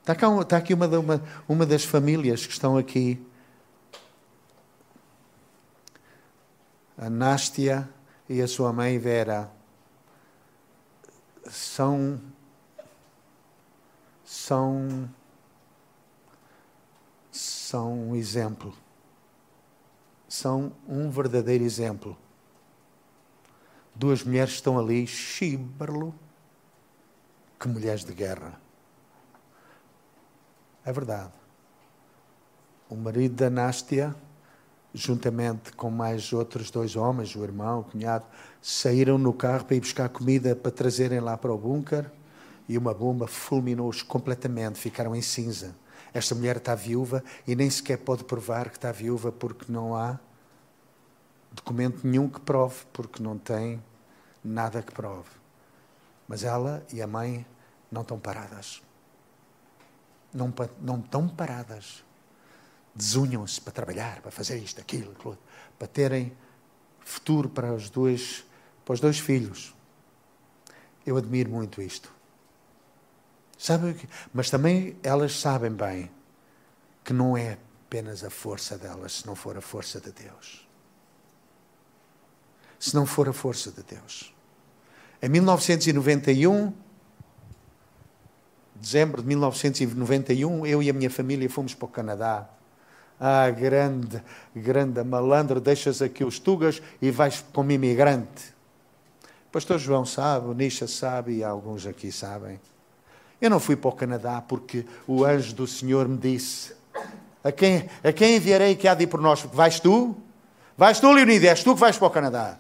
[0.01, 3.25] Está, cá, está aqui uma, uma, uma das famílias que estão aqui.
[6.99, 7.89] A Nástia
[8.29, 9.51] e a sua mãe Vera
[11.49, 12.21] são
[14.25, 15.09] são
[17.31, 18.77] são um exemplo
[20.33, 22.17] são um verdadeiro exemplo.
[23.95, 26.15] Duas mulheres estão ali, chibarlo,
[27.61, 28.59] que mulheres de guerra.
[30.87, 31.35] É verdade.
[32.89, 34.17] O marido da Nástia,
[34.95, 38.25] juntamente com mais outros dois homens, o irmão, o cunhado,
[38.63, 42.11] saíram no carro para ir buscar comida para trazerem lá para o bunker
[42.67, 45.82] e uma bomba fulminou-os completamente, ficaram em cinza.
[46.15, 50.19] Esta mulher está viúva e nem sequer pode provar que está viúva porque não há
[51.53, 53.83] documento nenhum que prove, porque não tem
[54.45, 55.31] nada que prove.
[56.29, 57.47] Mas ela e a mãe
[57.91, 58.83] não estão paradas.
[60.33, 62.05] Não, não estão paradas.
[62.95, 65.39] desunham-se para trabalhar, para fazer isto, aquilo, aquilo,
[65.79, 66.37] para terem
[67.01, 68.45] futuro para os dois,
[68.85, 69.75] para os dois filhos.
[71.05, 72.13] Eu admiro muito isto.
[73.63, 73.95] Sabe,
[74.35, 76.11] mas também elas sabem bem
[77.05, 80.69] que não é apenas a força delas, se não for a força de Deus.
[82.77, 84.35] Se não for a força de Deus.
[85.23, 86.73] Em 1991,
[88.75, 92.49] dezembro de 1991, eu e a minha família fomos para o Canadá.
[93.21, 94.21] Ah, grande,
[94.57, 98.53] grande malandro, deixas aqui os tugas e vais como imigrante.
[99.53, 102.59] Pastor João sabe, o Nisha sabe e alguns aqui sabem.
[103.43, 106.73] Eu não fui para o Canadá porque o anjo do Senhor me disse:
[107.43, 109.43] A quem, a quem enviarei que há de ir por nós?
[109.53, 110.17] Vais tu?
[110.79, 111.49] Vais tu, Leonidas?
[111.49, 112.57] És tu que vais para o Canadá.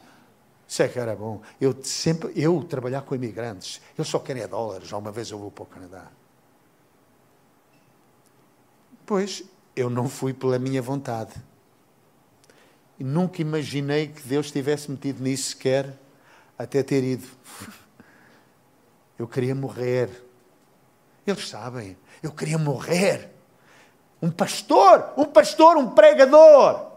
[0.66, 1.40] Isso é que era bom.
[1.61, 4.88] Eu sempre, eu trabalhar com imigrantes, eles só querem é dólares.
[4.88, 6.11] Já uma vez eu vou para o Canadá.
[9.07, 9.45] Pois,
[9.77, 11.33] eu não fui pela minha vontade.
[12.99, 15.97] E nunca imaginei que Deus tivesse metido nisso sequer,
[16.59, 17.29] até ter ido.
[19.16, 20.11] Eu queria morrer.
[21.26, 23.30] Eles sabem, eu queria morrer.
[24.20, 26.92] Um pastor, um pastor, um pregador,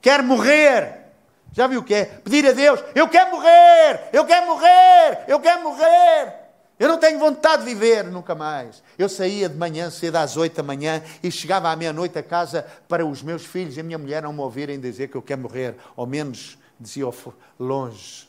[0.00, 1.06] quer morrer.
[1.52, 2.04] Já viu o que é?
[2.04, 6.48] Pedir a Deus: Eu quero morrer, eu quero morrer, eu quero morrer.
[6.78, 8.82] Eu não tenho vontade de viver nunca mais.
[8.96, 12.64] Eu saía de manhã cedo às oito da manhã e chegava à meia-noite a casa
[12.86, 15.40] para os meus filhos e a minha mulher não me ouvirem dizer que eu quero
[15.40, 17.04] morrer, ou menos dizia
[17.58, 18.28] longe.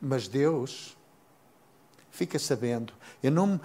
[0.00, 0.96] Mas Deus
[2.20, 3.58] fica sabendo eu não,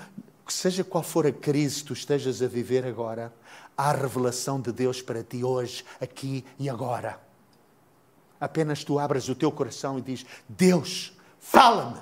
[0.48, 3.34] seja qual for a crise que tu estejas a viver agora,
[3.78, 7.20] há revelação de Deus para ti hoje, aqui e agora.
[8.40, 12.02] Apenas tu abras o teu coração e diz: Deus, fala-me.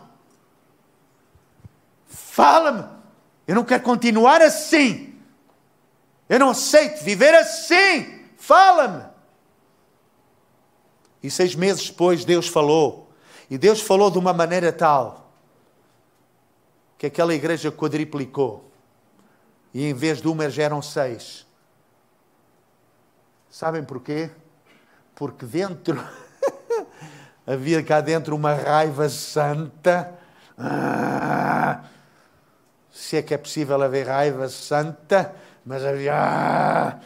[2.07, 2.87] Fala-me.
[3.47, 5.19] Eu não quero continuar assim.
[6.27, 8.25] Eu não aceito viver assim.
[8.35, 9.05] Fala-me.
[11.21, 13.11] E seis meses depois Deus falou.
[13.49, 15.22] E Deus falou de uma maneira tal
[16.97, 18.71] que aquela igreja quadriplicou.
[19.73, 21.45] E em vez de uma já eram seis.
[23.49, 24.29] Sabem porquê?
[25.15, 26.03] Porque dentro,
[27.45, 30.13] havia cá dentro uma raiva santa.
[30.57, 31.83] Ah,
[32.91, 35.33] se é que é possível haver raiva santa,
[35.65, 36.13] mas havia.
[36.15, 36.99] Ah,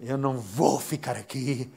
[0.00, 1.72] eu não vou ficar aqui,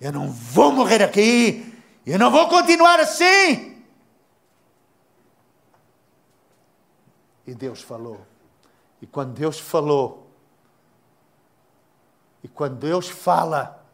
[0.00, 1.72] eu não vou morrer aqui,
[2.04, 3.69] eu não vou continuar assim.
[7.46, 8.26] E Deus falou.
[9.00, 10.30] E quando Deus falou,
[12.42, 13.84] e quando Deus fala,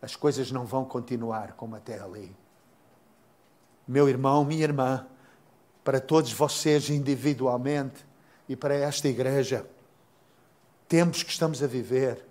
[0.00, 2.34] as coisas não vão continuar como até ali.
[3.86, 5.06] Meu irmão, minha irmã,
[5.82, 8.06] para todos vocês individualmente
[8.48, 9.68] e para esta igreja,
[10.86, 12.24] tempos que estamos a viver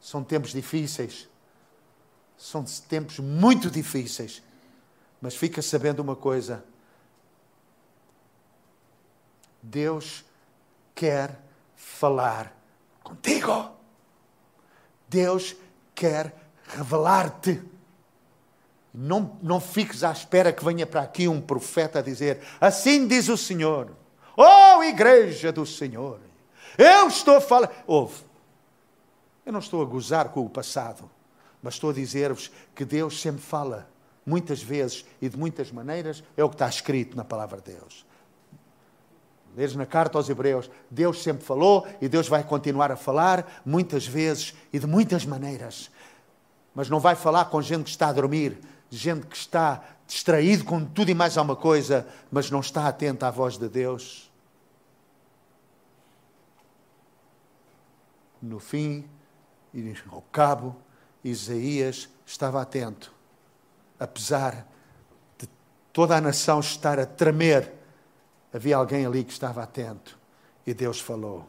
[0.00, 1.28] são tempos difíceis.
[2.36, 4.42] São tempos muito difíceis.
[5.20, 6.64] Mas fica sabendo uma coisa:
[9.62, 10.24] Deus
[10.94, 11.38] quer
[11.76, 12.52] falar
[13.02, 13.70] contigo.
[15.08, 15.54] Deus
[15.94, 16.34] quer
[16.66, 17.62] revelar-te.
[18.92, 23.28] Não, não fiques à espera que venha para aqui um profeta a dizer: Assim diz
[23.28, 23.90] o Senhor,
[24.36, 26.20] oh Igreja do Senhor,
[26.76, 27.84] eu estou a falar.
[27.86, 28.22] Ouve,
[29.46, 31.10] eu não estou a gozar com o passado,
[31.62, 33.88] mas estou a dizer-vos que Deus sempre fala,
[34.26, 38.04] muitas vezes e de muitas maneiras, é o que está escrito na palavra de Deus.
[39.56, 44.06] Leres na carta aos Hebreus, Deus sempre falou e Deus vai continuar a falar muitas
[44.06, 45.90] vezes e de muitas maneiras.
[46.74, 48.58] Mas não vai falar com gente que está a dormir,
[48.90, 53.30] gente que está distraído com tudo e mais alguma coisa, mas não está atento à
[53.30, 54.30] voz de Deus.
[58.40, 59.04] No fim
[59.74, 60.76] e ao cabo,
[61.22, 63.12] Isaías estava atento,
[64.00, 64.66] apesar
[65.38, 65.48] de
[65.92, 67.81] toda a nação estar a tremer
[68.52, 70.18] havia alguém ali que estava atento
[70.66, 71.46] e Deus falou.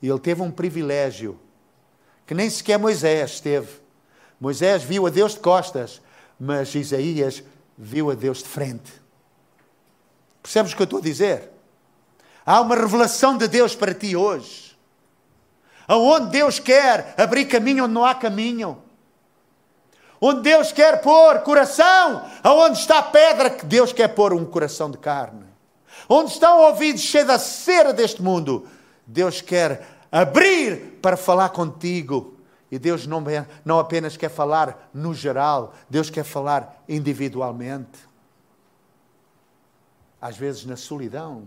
[0.00, 1.38] E ele teve um privilégio
[2.26, 3.80] que nem sequer Moisés teve.
[4.40, 6.02] Moisés viu a Deus de costas,
[6.38, 7.42] mas Isaías
[7.78, 8.92] viu a Deus de frente.
[10.42, 11.50] Percebes o que eu estou a dizer?
[12.44, 14.76] Há uma revelação de Deus para ti hoje.
[15.88, 18.82] Aonde Deus quer abrir caminho onde não há caminho.
[20.20, 24.90] Onde Deus quer pôr coração, aonde está a pedra que Deus quer pôr um coração
[24.90, 25.45] de carne.
[26.08, 28.66] Onde estão ouvidos cheios da cera deste mundo,
[29.06, 32.36] Deus quer abrir para falar contigo.
[32.70, 33.22] E Deus não,
[33.64, 37.98] não apenas quer falar no geral, Deus quer falar individualmente.
[40.20, 41.46] Às vezes na solidão.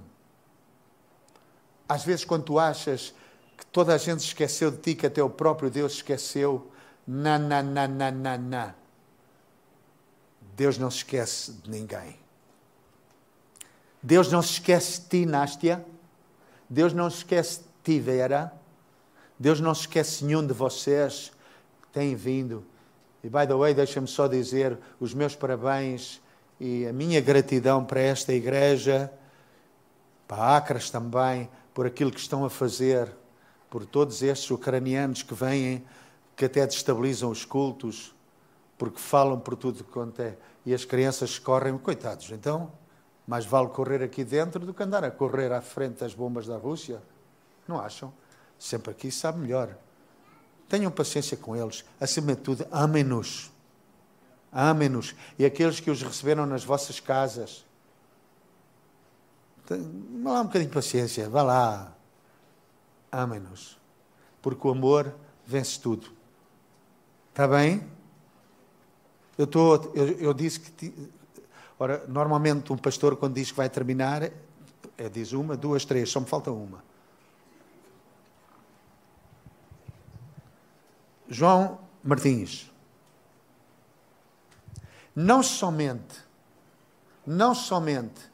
[1.87, 3.13] Às vezes quando tu achas
[3.57, 6.71] que toda a gente esqueceu de ti, que até o próprio Deus esqueceu.
[7.05, 8.75] Na, na, na, na, na, na.
[10.55, 12.17] Deus não se esquece de ninguém.
[14.01, 15.85] Deus não se esquece de ti, Nástia.
[16.69, 18.53] Deus não se esquece de ti, Vera.
[19.37, 21.31] Deus não se esquece nenhum de vocês
[21.81, 22.65] que têm vindo.
[23.23, 26.21] E, by the way, deixa-me só dizer os meus parabéns
[26.59, 29.11] e a minha gratidão para esta igreja,
[30.27, 33.11] para Acras também, por aquilo que estão a fazer,
[33.69, 35.83] por todos estes ucranianos que vêm,
[36.35, 38.15] que até destabilizam os cultos,
[38.77, 40.37] porque falam por tudo quanto é.
[40.65, 42.31] E as crianças correm, coitados.
[42.31, 42.71] Então,
[43.29, 46.57] mais vale correr aqui dentro do que andar a correr à frente das bombas da
[46.57, 46.99] Rússia.
[47.67, 48.11] Não acham?
[48.57, 49.77] Sempre aqui sabe melhor.
[50.67, 51.85] Tenham paciência com eles.
[52.01, 53.51] Acima de tudo, amem-nos.
[54.51, 55.13] Amem-nos.
[55.37, 57.63] E aqueles que os receberam nas vossas casas.
[59.69, 61.29] Vá lá um bocadinho de paciência.
[61.29, 61.93] Vá lá.
[63.11, 63.79] Amem-nos.
[64.41, 65.13] Porque o amor
[65.45, 66.11] vence tudo.
[67.29, 67.87] Está bem?
[69.37, 71.18] Eu, tô, eu, eu disse que.
[71.79, 74.23] Ora, normalmente um pastor, quando diz que vai terminar,
[74.97, 76.83] é, diz uma, duas, três, só me falta uma.
[81.29, 82.69] João Martins.
[85.15, 86.17] Não somente,
[87.25, 88.29] não somente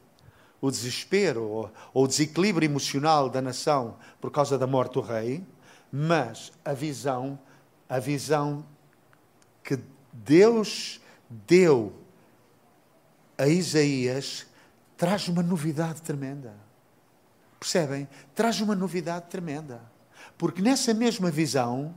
[0.60, 5.46] o desespero ou, o desequilíbrio emocional da nação por causa da morte do rei,
[5.92, 7.38] mas a visão,
[7.88, 8.66] a visão
[9.64, 9.80] que
[10.12, 12.05] Deus deu
[13.38, 14.46] a Isaías
[14.98, 16.54] traz uma novidade tremenda.
[17.60, 18.08] Percebem?
[18.34, 19.82] Traz uma novidade tremenda.
[20.38, 21.96] Porque nessa mesma visão,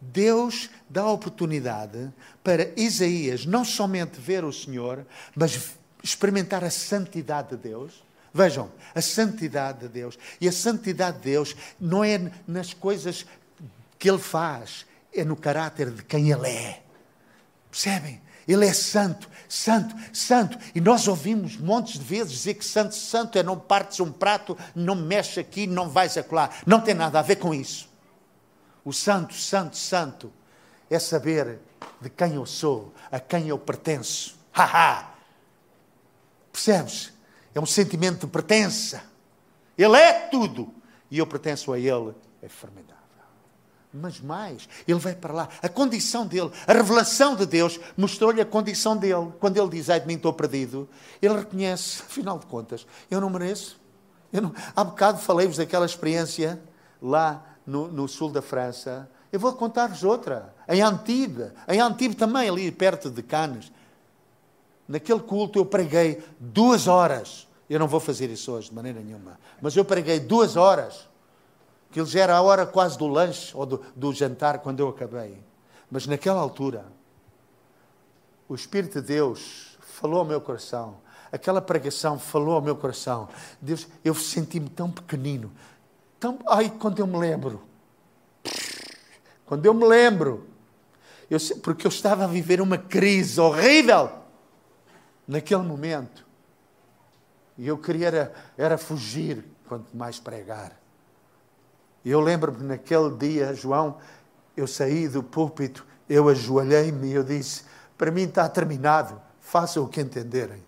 [0.00, 2.12] Deus dá a oportunidade
[2.42, 8.04] para Isaías não somente ver o Senhor, mas experimentar a santidade de Deus.
[8.32, 10.18] Vejam, a santidade de Deus.
[10.40, 13.26] E a santidade de Deus não é nas coisas
[13.98, 16.82] que Ele faz, é no caráter de quem Ele é.
[17.70, 18.20] Percebem?
[18.48, 20.58] Ele é santo, santo, santo.
[20.74, 24.56] E nós ouvimos montes de vezes dizer que santo, santo é não partes um prato,
[24.74, 26.48] não mexe aqui, não vais acolá.
[26.66, 27.88] Não tem nada a ver com isso.
[28.82, 30.32] O santo, santo, santo
[30.88, 31.58] é saber
[32.00, 34.38] de quem eu sou, a quem eu pertenço.
[34.50, 35.10] Haha!
[36.50, 37.12] Percebes?
[37.54, 39.02] É um sentimento de pertença.
[39.76, 40.74] Ele é tudo
[41.10, 42.14] e eu pertenço a Ele.
[42.40, 42.97] É formidável.
[43.92, 45.48] Mas mais, ele vai para lá.
[45.62, 49.32] A condição dele, a revelação de Deus, mostrou-lhe a condição dele.
[49.40, 50.88] Quando ele diz, ai de mim estou perdido,
[51.22, 53.80] ele reconhece, afinal de contas, eu não mereço.
[54.32, 54.54] Eu não...
[54.76, 56.60] Há bocado falei-vos daquela experiência
[57.00, 59.08] lá no, no sul da França.
[59.32, 60.54] Eu vou contar-vos outra.
[60.68, 61.50] Em Antibes.
[61.66, 63.72] Em Antibes também, ali perto de Cannes.
[64.86, 67.46] Naquele culto eu preguei duas horas.
[67.68, 69.38] Eu não vou fazer isso hoje, de maneira nenhuma.
[69.60, 71.08] Mas eu preguei duas horas.
[71.90, 75.42] Que já era a hora quase do lanche ou do, do jantar quando eu acabei.
[75.90, 76.84] Mas naquela altura,
[78.48, 80.96] o Espírito de Deus falou ao meu coração.
[81.32, 83.28] Aquela pregação falou ao meu coração.
[83.60, 85.52] Deus, eu senti-me tão pequenino,
[86.18, 87.62] então, ai, quando eu me lembro,
[89.46, 90.48] quando eu me lembro,
[91.30, 94.10] eu, porque eu estava a viver uma crise horrível
[95.28, 96.26] naquele momento.
[97.56, 100.76] E eu queria era, era fugir, quanto mais pregar.
[102.04, 103.98] E eu lembro-me naquele dia, João,
[104.56, 107.64] eu saí do púlpito, eu ajoelhei-me e eu disse:
[107.96, 110.64] Para mim está terminado, façam o que entenderem.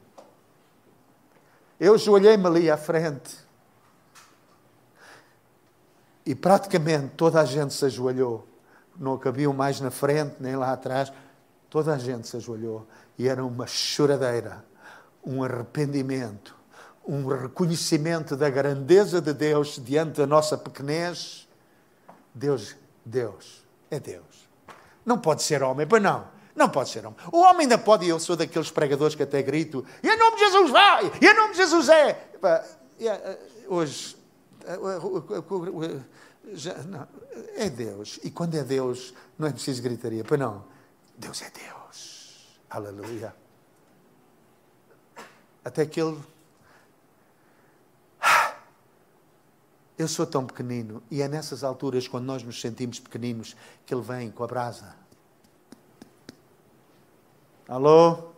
[1.78, 3.38] Eu ajoelhei-me ali à frente
[6.26, 8.46] e praticamente toda a gente se ajoelhou.
[8.96, 11.12] Não cabiam mais na frente nem lá atrás.
[11.70, 12.86] Toda a gente se ajoelhou.
[13.18, 14.64] E era uma choradeira,
[15.24, 16.54] um arrependimento,
[17.06, 21.48] um reconhecimento da grandeza de Deus diante da nossa pequenez.
[22.34, 24.48] Deus, Deus, é Deus.
[25.04, 26.28] Não pode ser homem, pois não.
[26.54, 27.18] Não pode ser homem.
[27.32, 30.40] O homem ainda pode, eu sou daqueles pregadores que até grito: e em nome de
[30.40, 32.28] Jesus vai, e em nome de Jesus é.
[33.68, 34.16] Hoje
[36.52, 37.06] já, não,
[37.56, 38.18] é Deus.
[38.22, 40.24] E quando é Deus, não é preciso gritaria.
[40.24, 40.64] Pois não.
[41.16, 42.60] Deus é Deus.
[42.68, 43.34] Aleluia.
[45.64, 46.18] Até que Ele.
[50.00, 51.02] Eu sou tão pequenino.
[51.10, 54.94] E é nessas alturas, quando nós nos sentimos pequeninos, que Ele vem com a brasa.
[57.68, 58.30] Alô?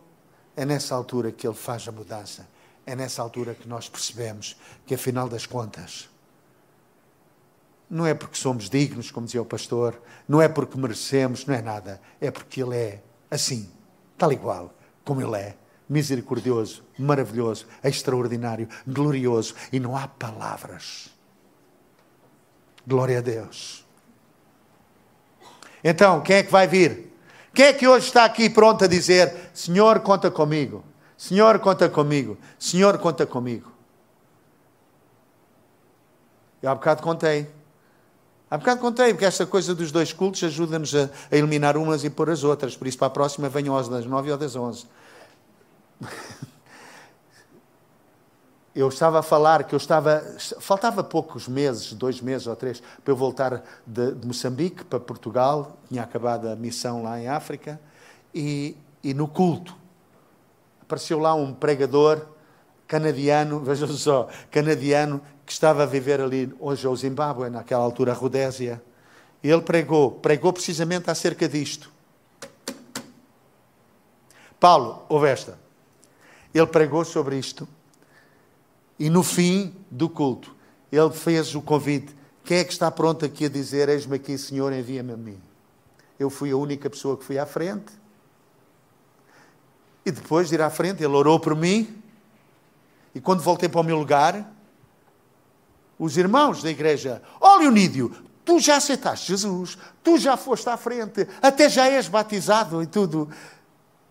[0.57, 2.45] É nessa altura que Ele faz a mudança.
[2.85, 6.09] É nessa altura que nós percebemos que, afinal das contas,
[7.89, 11.61] não é porque somos dignos, como dizia o pastor, não é porque merecemos, não é
[11.61, 12.01] nada.
[12.19, 13.01] É porque Ele é
[13.31, 13.71] assim,
[14.17, 14.73] tal igual
[15.05, 15.57] como Ele é.
[15.87, 19.55] Misericordioso, maravilhoso, extraordinário, glorioso.
[19.71, 21.12] E não há palavras.
[22.85, 23.85] Glória a Deus.
[25.83, 27.11] Então, quem é que vai vir?
[27.53, 30.83] Quem é que hoje está aqui pronto a dizer: Senhor, conta comigo?
[31.17, 32.37] Senhor, conta comigo.
[32.57, 33.71] Senhor, conta comigo.
[36.61, 37.49] Eu há bocado contei.
[38.49, 42.09] Há bocado contei, porque esta coisa dos dois cultos ajuda-nos a, a, eliminar umas e
[42.09, 42.75] pôr as outras.
[42.75, 44.85] Por isso, para a próxima, venham às das nove ou das onze.
[48.75, 50.23] Eu estava a falar que eu estava.
[50.59, 55.77] Faltava poucos meses, dois meses ou três, para eu voltar de, de Moçambique para Portugal.
[55.87, 57.79] Tinha acabado a missão lá em África.
[58.33, 59.75] E, e no culto,
[60.81, 62.25] apareceu lá um pregador
[62.87, 68.11] canadiano, vejam só, canadiano, que estava a viver ali, hoje é o Zimbábue, naquela altura
[68.11, 68.81] a Rodésia.
[69.43, 71.91] E ele pregou, pregou precisamente acerca disto.
[74.59, 75.59] Paulo, ouve esta.
[76.53, 77.67] Ele pregou sobre isto.
[78.99, 80.55] E no fim do culto,
[80.91, 82.15] ele fez o convite.
[82.43, 85.41] Quem é que está pronto aqui a dizer: Eis-me aqui, Senhor, envia-me a mim?
[86.19, 87.91] Eu fui a única pessoa que fui à frente.
[90.05, 92.01] E depois de ir à frente, ele orou por mim.
[93.15, 94.51] E quando voltei para o meu lugar,
[95.97, 98.09] os irmãos da igreja, ó oh,
[98.43, 103.29] tu já aceitaste Jesus, tu já foste à frente, até já és batizado e tudo.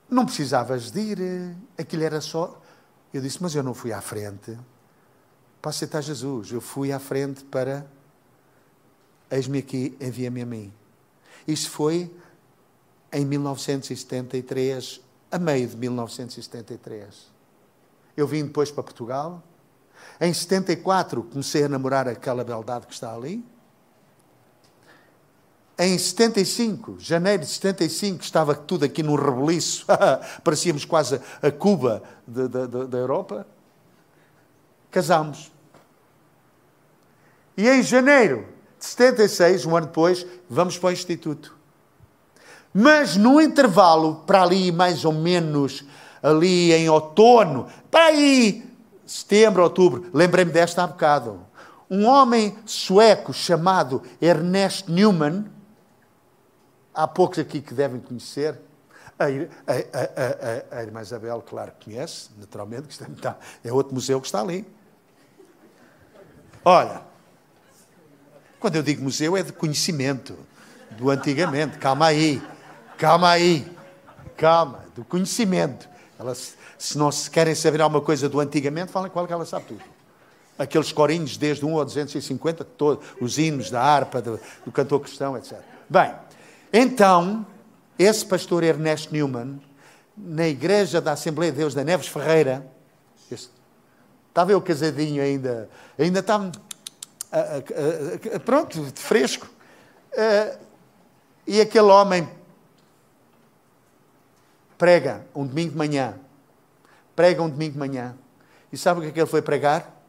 [0.08, 2.60] Não precisavas de ir, aquilo era só.
[3.12, 4.56] Eu disse, mas eu não fui à frente
[5.62, 7.86] para aceitar Jesus, eu fui à frente para.
[9.30, 10.70] Eis-me aqui, envia-me a mim.
[11.48, 12.14] Isto foi
[13.10, 15.00] em 1973,
[15.30, 17.32] a meio de 1973.
[18.14, 19.42] Eu vim depois para Portugal
[20.20, 23.44] em 74 comecei a namorar aquela beldade que está ali.
[25.78, 29.86] Em 75, janeiro de 75, estava tudo aqui num rebeliço,
[30.44, 33.46] parecíamos quase a Cuba da Europa.
[34.90, 35.50] Casámos.
[37.62, 38.44] E em janeiro
[38.76, 41.56] de 76, um ano depois, vamos para o Instituto.
[42.74, 45.84] Mas no intervalo, para ali mais ou menos,
[46.20, 48.68] ali em outono, para aí
[49.06, 51.46] setembro, outubro, lembrei-me desta há bocado.
[51.88, 55.44] Um homem sueco chamado Ernest Newman,
[56.92, 58.60] há poucos aqui que devem conhecer,
[59.16, 64.20] a, a, a, a, irmã Isabel, claro que conhece, naturalmente, que está, é outro museu
[64.20, 64.66] que está ali.
[66.64, 67.11] Olha,
[68.62, 70.38] quando eu digo museu é de conhecimento,
[70.92, 71.78] do antigamente.
[71.78, 72.40] Calma aí,
[72.96, 73.66] calma aí,
[74.36, 75.88] calma, do conhecimento.
[76.16, 79.44] Ela se não se querem saber alguma coisa do antigamente, falem com ela que ela
[79.44, 79.82] sabe tudo.
[80.56, 85.36] Aqueles corinhos desde 1 ao 250, todo, os hinos da harpa, do, do cantor cristão,
[85.36, 85.58] etc.
[85.88, 86.14] Bem,
[86.72, 87.44] então,
[87.98, 89.60] esse pastor Ernesto Newman,
[90.16, 92.64] na igreja da Assembleia de Deus da Neves Ferreira,
[94.28, 96.52] estava eu casadinho ainda, ainda estava,
[98.44, 99.48] pronto, fresco,
[100.12, 100.58] uh,
[101.46, 102.28] e aquele homem
[104.76, 106.18] prega um domingo de manhã
[107.14, 108.14] prega um domingo de manhã.
[108.72, 110.00] E sabe o que é que ele foi pregar?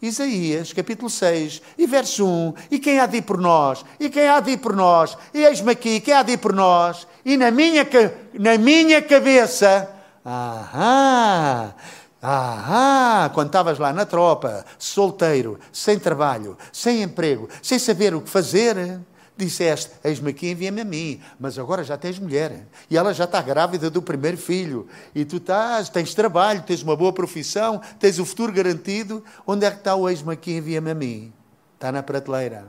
[0.00, 2.54] Isaías, capítulo 6, e verso 1.
[2.70, 3.84] E quem há de ir por nós?
[3.98, 5.18] E quem há de ir por nós?
[5.34, 7.06] E eis-me aqui, quem há de ir por nós?
[7.24, 7.86] E na minha,
[8.32, 9.90] na minha cabeça,
[10.24, 11.74] ahá,
[12.22, 18.28] ahá, quando estavas lá na tropa, solteiro, sem trabalho, sem emprego, sem saber o que
[18.28, 19.00] fazer,
[19.44, 21.20] disseste: Eis-me aqui, envia-me a mim.
[21.38, 22.66] Mas agora já tens mulher.
[22.88, 24.86] E ela já está grávida do primeiro filho.
[25.14, 29.24] E tu estás, tens trabalho, tens uma boa profissão, tens o futuro garantido.
[29.46, 31.32] Onde é que está o eis-me aqui, envia-me a mim?
[31.74, 32.68] Está na prateleira.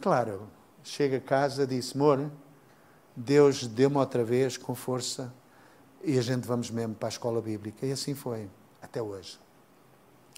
[0.00, 0.48] Claro,
[0.84, 2.30] chega a casa, disse: Amor,
[3.16, 5.32] Deus deu-me outra vez com força.
[6.04, 7.86] E a gente vamos mesmo para a escola bíblica.
[7.86, 8.48] E assim foi,
[8.80, 9.38] até hoje.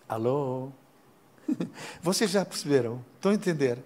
[0.09, 0.71] Alô?
[2.03, 3.05] Vocês já perceberam?
[3.17, 3.79] Estão a entender?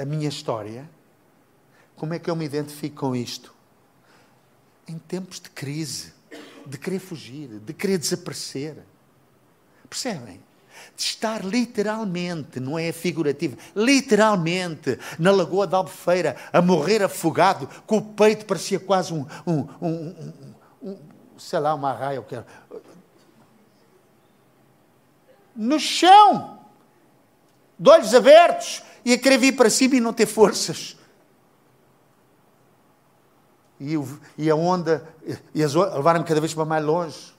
[0.00, 0.88] a minha história,
[1.96, 3.54] como é que eu me identifico com isto?
[4.88, 6.12] Em tempos de crise,
[6.66, 8.78] de querer fugir, de querer desaparecer.
[9.88, 10.40] Percebem?
[10.96, 17.98] De estar literalmente, não é figurativo, literalmente na Lagoa da Albufeira, a morrer afogado, com
[17.98, 20.49] o peito parecia quase um, um, um, um
[21.38, 22.24] sei lá, uma raia,
[25.54, 26.58] no chão,
[27.78, 29.18] de olhos abertos, e a
[29.52, 30.96] para cima e não ter forças.
[33.80, 33.94] E,
[34.36, 35.08] e a onda,
[35.54, 37.34] e as levaram-me cada vez para mais longe.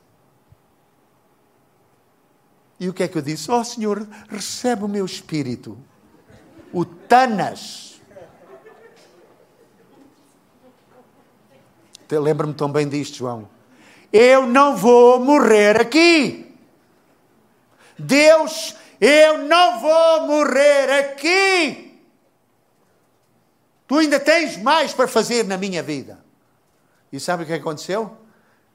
[2.80, 3.52] E o que é que eu disse?
[3.52, 5.78] Oh Senhor, recebe o meu espírito.
[6.74, 7.91] O Tanas.
[12.20, 13.50] Lembra-me tão bem disto, João.
[14.12, 16.54] Eu não vou morrer aqui.
[17.98, 22.00] Deus Eu não vou morrer aqui.
[23.88, 26.24] Tu ainda tens mais para fazer na minha vida.
[27.12, 28.16] E sabe o que aconteceu?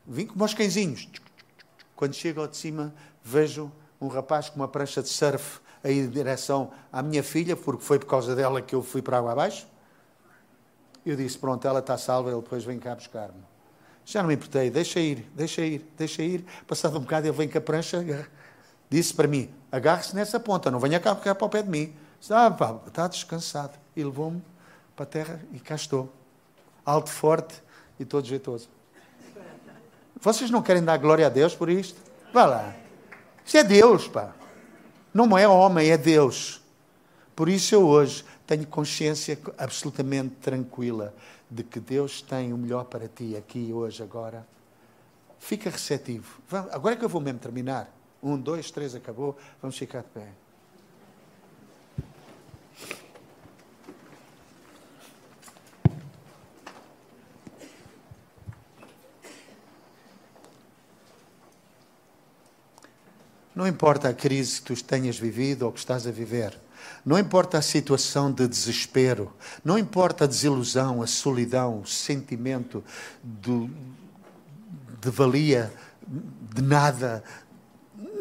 [0.04, 1.08] Vim como aos cãezinhos.
[1.94, 3.70] Quando chego ao de cima, vejo
[4.00, 7.98] um rapaz com uma prancha de surf aí em direção à minha filha, porque foi
[7.98, 9.66] por causa dela que eu fui para água abaixo.
[11.06, 13.42] Eu disse: Pronto, ela está salva, ele depois vem cá buscar-me.
[14.04, 16.44] Já não me importei, deixa ir, deixa ir, deixa ir.
[16.66, 18.04] Passado um bocado, ele vem com a prancha,
[18.90, 21.94] disse para mim: agarre-se nessa ponta, não venha cá, para o pé de mim.
[22.28, 23.78] Ah, pá, está descansado.
[23.94, 24.42] E levou-me
[24.96, 26.12] para a terra e cá estou.
[26.84, 27.62] Alto, forte
[28.00, 28.68] e todo jeitoso.
[30.20, 32.00] Vocês não querem dar glória a Deus por isto?
[32.32, 32.74] Vá lá.
[33.44, 34.34] Isso é Deus, pá.
[35.14, 36.60] Não é homem, é Deus.
[37.34, 41.14] Por isso eu hoje tenho consciência absolutamente tranquila
[41.50, 44.46] de que Deus tem o melhor para ti aqui, hoje, agora.
[45.38, 46.40] Fica receptivo.
[46.70, 47.92] Agora é que eu vou mesmo terminar.
[48.22, 49.36] Um, dois, três, acabou.
[49.60, 50.28] Vamos ficar de pé.
[63.54, 66.65] Não importa a crise que tu tenhas vivido ou que estás a viver.
[67.04, 69.32] Não importa a situação de desespero,
[69.64, 72.82] não importa a desilusão, a solidão, o sentimento
[73.22, 73.70] de,
[75.00, 75.72] de valia,
[76.54, 77.22] de nada,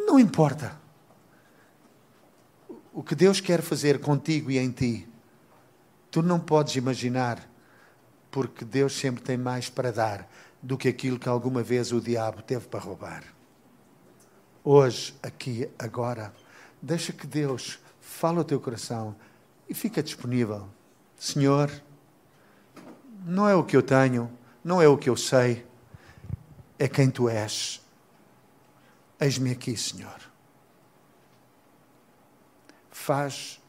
[0.06, 0.80] não importa.
[2.94, 5.08] O que Deus quer fazer contigo e em ti,
[6.10, 7.46] tu não podes imaginar,
[8.32, 10.30] porque Deus sempre tem mais para dar
[10.62, 13.24] do que aquilo que alguma vez o diabo teve para roubar.
[14.64, 16.34] Hoje, aqui, agora,
[16.82, 17.78] deixa que Deus
[18.16, 19.14] fala o teu coração
[19.68, 20.70] e fica disponível.
[21.18, 21.70] Senhor,
[23.26, 24.32] não é o que eu tenho,
[24.64, 25.66] não é o que eu sei,
[26.80, 27.82] é quem tu és.
[29.20, 30.18] Eis-me aqui, Senhor.
[32.90, 33.62] Faz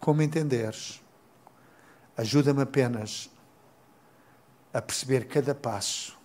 [0.00, 1.00] como entenderes.
[2.16, 3.30] Ajuda-me apenas
[4.72, 6.18] a perceber cada passo.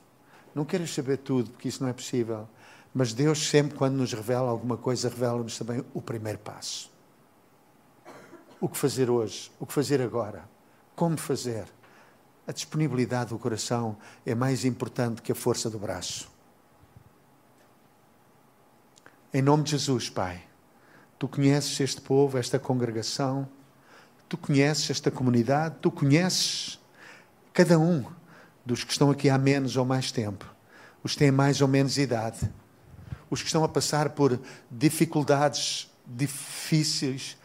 [0.55, 2.49] Não queres saber tudo, porque isso não é possível
[2.93, 6.91] mas Deus sempre, quando nos revela alguma coisa, revela-nos também o primeiro passo.
[8.59, 9.51] O que fazer hoje?
[9.59, 10.43] O que fazer agora?
[10.95, 11.65] Como fazer?
[12.47, 16.29] A disponibilidade do coração é mais importante que a força do braço.
[19.31, 20.43] Em nome de Jesus, Pai,
[21.19, 23.47] tu conheces este povo, esta congregação,
[24.27, 26.79] tu conheces esta comunidade, tu conheces
[27.53, 28.03] cada um
[28.65, 30.51] dos que estão aqui há menos ou mais tempo,
[31.03, 32.49] os que têm mais ou menos idade
[33.29, 37.37] os que estão a passar por dificuldades difíceis,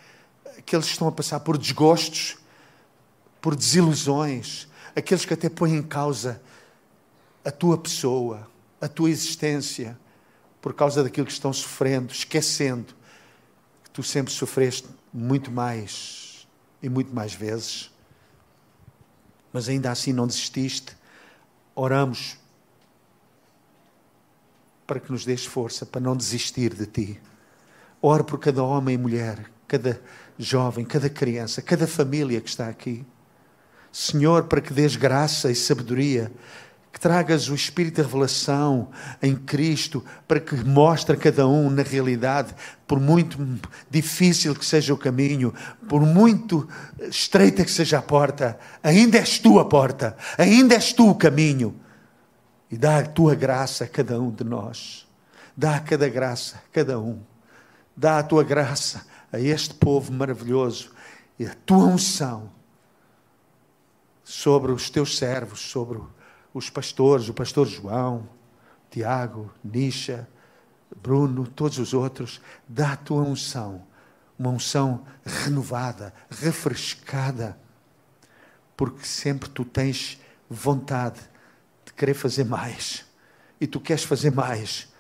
[0.59, 2.37] aqueles que estão a passar por desgostos,
[3.41, 6.41] por desilusões, aqueles que até põem em causa
[7.45, 8.49] a tua pessoa,
[8.81, 9.99] a tua existência,
[10.63, 12.95] por causa daquilo que estão sofrendo, esquecendo
[13.83, 16.49] que tu sempre sofreste muito mais
[16.83, 17.91] e muito mais vezes,
[19.53, 20.97] mas ainda assim não desististe.
[21.75, 22.39] Oramos
[24.87, 27.21] para que nos dês força para não desistir de ti.
[28.01, 30.01] Oro por cada homem e mulher, cada
[30.39, 33.05] jovem, cada criança, cada família que está aqui.
[33.91, 36.31] Senhor, para que dês graça e sabedoria,
[36.93, 38.89] que tragas o espírito de revelação
[39.23, 42.55] em Cristo, para que mostre a cada um na realidade,
[42.87, 43.39] por muito
[43.91, 45.53] difícil que seja o caminho,
[45.89, 46.69] por muito
[47.09, 51.75] estreita que seja a porta, ainda és tu a porta, ainda és tu o caminho
[52.71, 55.07] e dá a tua graça a cada um de nós.
[55.57, 57.21] Dá a cada graça a cada um.
[57.97, 60.93] Dá a tua graça a este povo maravilhoso
[61.39, 62.51] e a tua unção
[64.25, 66.01] sobre os teus servos, sobre
[66.53, 68.29] os pastores, o pastor João,
[68.91, 70.29] Tiago, Nisha,
[71.03, 72.41] Bruno, todos os outros.
[72.67, 73.83] Dá a tua unção,
[74.39, 77.59] uma unção renovada, refrescada,
[78.77, 81.21] porque sempre tu tens vontade
[81.97, 83.05] querer fazer mais.
[83.61, 84.93] E tu queres fazer mais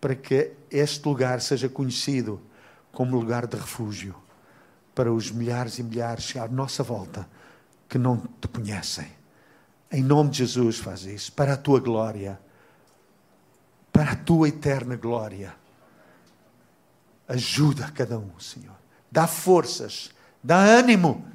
[0.00, 2.40] para que este lugar seja conhecido
[2.92, 4.14] como lugar de refúgio
[4.94, 7.28] para os milhares e milhares à nossa volta
[7.88, 9.06] que não te conhecem.
[9.90, 12.40] Em nome de Jesus, faz isso, para a tua glória,
[13.92, 15.54] para a tua eterna glória.
[17.26, 18.76] Ajuda cada um, Senhor.
[19.10, 20.10] Dá forças,
[20.42, 21.26] dá ânimo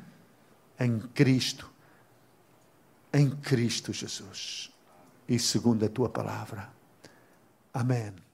[0.80, 1.70] em Cristo,
[3.14, 4.74] em Cristo Jesus
[5.28, 6.69] e segundo a tua palavra.
[7.73, 8.24] Amém.